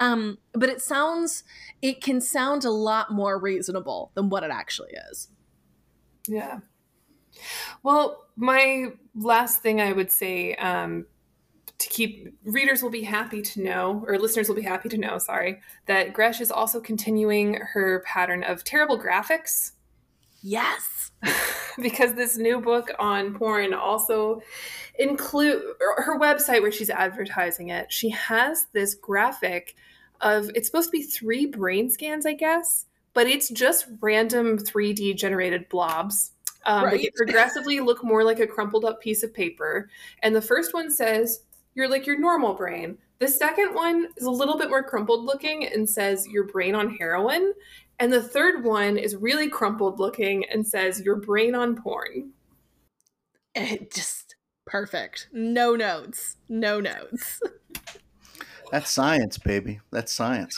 [0.00, 1.44] Um but it sounds
[1.82, 5.28] it can sound a lot more reasonable than what it actually is.
[6.28, 6.60] Yeah.
[7.82, 11.06] Well, my last thing I would say um,
[11.78, 15.18] to keep readers will be happy to know, or listeners will be happy to know,
[15.18, 19.72] sorry, that Gresh is also continuing her pattern of terrible graphics
[20.42, 21.10] yes
[21.80, 24.40] because this new book on porn also
[24.98, 25.62] include
[25.98, 27.92] her website where she's advertising it.
[27.92, 29.74] She has this graphic
[30.20, 35.16] of it's supposed to be three brain scans, I guess, but it's just random 3D
[35.16, 36.32] generated blobs.
[36.66, 37.00] Um, They Right.
[37.02, 39.88] get progressively look more like a crumpled up piece of paper.
[40.22, 41.42] And the first one says,
[41.74, 42.98] You're like your normal brain.
[43.18, 46.96] The second one is a little bit more crumpled looking and says, Your brain on
[46.96, 47.52] heroin.
[47.98, 52.32] And the third one is really crumpled looking and says, Your brain on porn.
[53.54, 54.36] it just
[54.66, 57.40] perfect no notes no notes
[58.70, 59.80] That's science, baby.
[59.90, 60.56] That's science.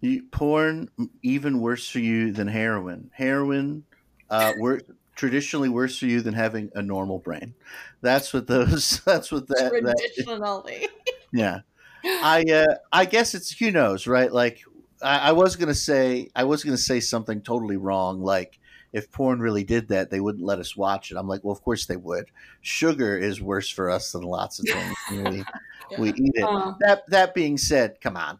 [0.00, 0.88] You, porn
[1.22, 3.10] even worse for you than heroin.
[3.12, 3.84] Heroin,
[4.30, 4.80] uh, wor-
[5.16, 7.54] traditionally worse for you than having a normal brain.
[8.02, 9.00] That's what those.
[9.04, 9.72] That's what that.
[9.72, 10.88] that traditionally
[11.32, 11.60] yeah.
[12.04, 14.32] I uh, I guess it's who knows, right?
[14.32, 14.62] Like
[15.02, 18.60] I, I was gonna say I was gonna say something totally wrong, like.
[18.92, 21.18] If porn really did that, they wouldn't let us watch it.
[21.18, 22.30] I'm like, well, of course they would.
[22.62, 24.64] Sugar is worse for us than lots of
[25.10, 25.44] things.
[25.90, 26.42] we, we eat it.
[26.42, 28.38] Uh, That that being said, come on,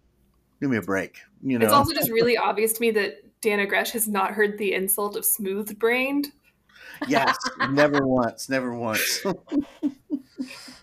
[0.60, 1.18] give me a break.
[1.42, 4.56] You know, It's also just really obvious to me that Dannah Gresh has not heard
[4.56, 6.28] the insult of smooth brained.
[7.08, 7.36] Yes,
[7.70, 9.24] never once, never once.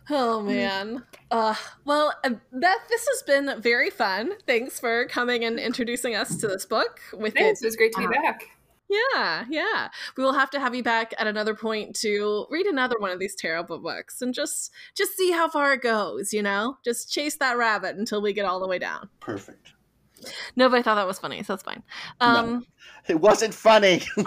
[0.09, 1.03] Oh man.
[1.32, 1.55] Uh,
[1.86, 4.34] well, uh, Beth, this has been very fun.
[4.45, 6.99] Thanks for coming and introducing us to this book.
[7.14, 7.61] With Thanks.
[7.61, 8.43] it, It was great to be uh, back.
[8.89, 9.88] yeah, yeah.
[10.18, 13.20] We will have to have you back at another point to read another one of
[13.20, 16.34] these terrible books and just just see how far it goes.
[16.34, 19.09] You know, just chase that rabbit until we get all the way down.
[19.22, 19.72] Perfect.
[20.55, 21.84] No, but I thought that was funny, so that's fine.
[22.21, 22.65] Um,
[23.07, 24.01] It wasn't funny.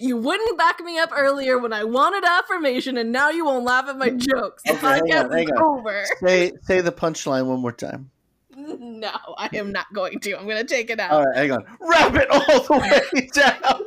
[0.00, 3.88] you wouldn't back me up earlier when I wanted affirmation, and now you won't laugh
[3.88, 4.62] at my jokes.
[4.64, 6.04] The Okay, podcast is over.
[6.22, 8.10] say say the punchline one more time.
[8.60, 10.38] No, I am not going to.
[10.38, 11.12] I'm going to take it out.
[11.12, 11.64] All right, hang on.
[11.80, 12.72] Wrap it all the
[13.14, 13.82] way down.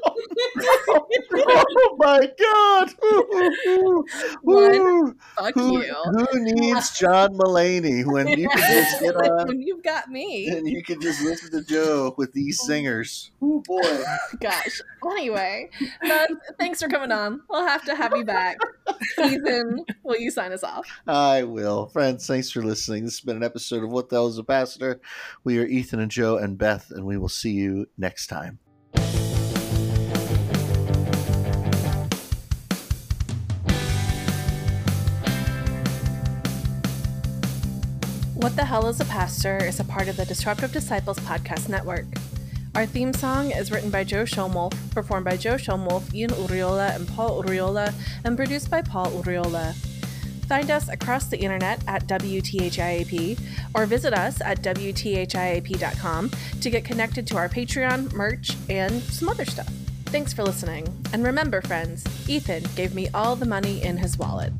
[0.57, 2.93] oh my god!
[4.41, 5.93] One, Fuck who, you.
[5.93, 10.47] who needs John Mulaney when you can just get on when you've got me.
[10.47, 13.31] and you can just listen to Joe with these singers?
[13.41, 14.03] Oh boy!
[14.39, 14.81] Gosh.
[15.11, 15.69] Anyway,
[16.01, 16.29] Beth,
[16.59, 17.41] thanks for coming on.
[17.49, 18.57] We'll have to have you back.
[19.19, 20.87] Ethan, will you sign us off?
[21.07, 21.87] I will.
[21.87, 23.03] Friends, thanks for listening.
[23.05, 25.01] This has been an episode of What the Hell is a Pastor?
[25.43, 28.59] We are Ethan and Joe and Beth, and we will see you next time.
[38.43, 42.03] What the Hell is a Pastor is a part of the Disruptive Disciples podcast network.
[42.75, 47.07] Our theme song is written by Joe Schomolf, performed by Joe Schomolf, Ian Uriola, and
[47.07, 47.93] Paul Uriola,
[48.25, 49.73] and produced by Paul Uriola.
[50.49, 53.39] Find us across the internet at WTHIAP
[53.73, 59.45] or visit us at WTHIAP.com to get connected to our Patreon, merch, and some other
[59.45, 59.71] stuff.
[60.07, 60.85] Thanks for listening.
[61.13, 64.51] And remember, friends, Ethan gave me all the money in his wallet.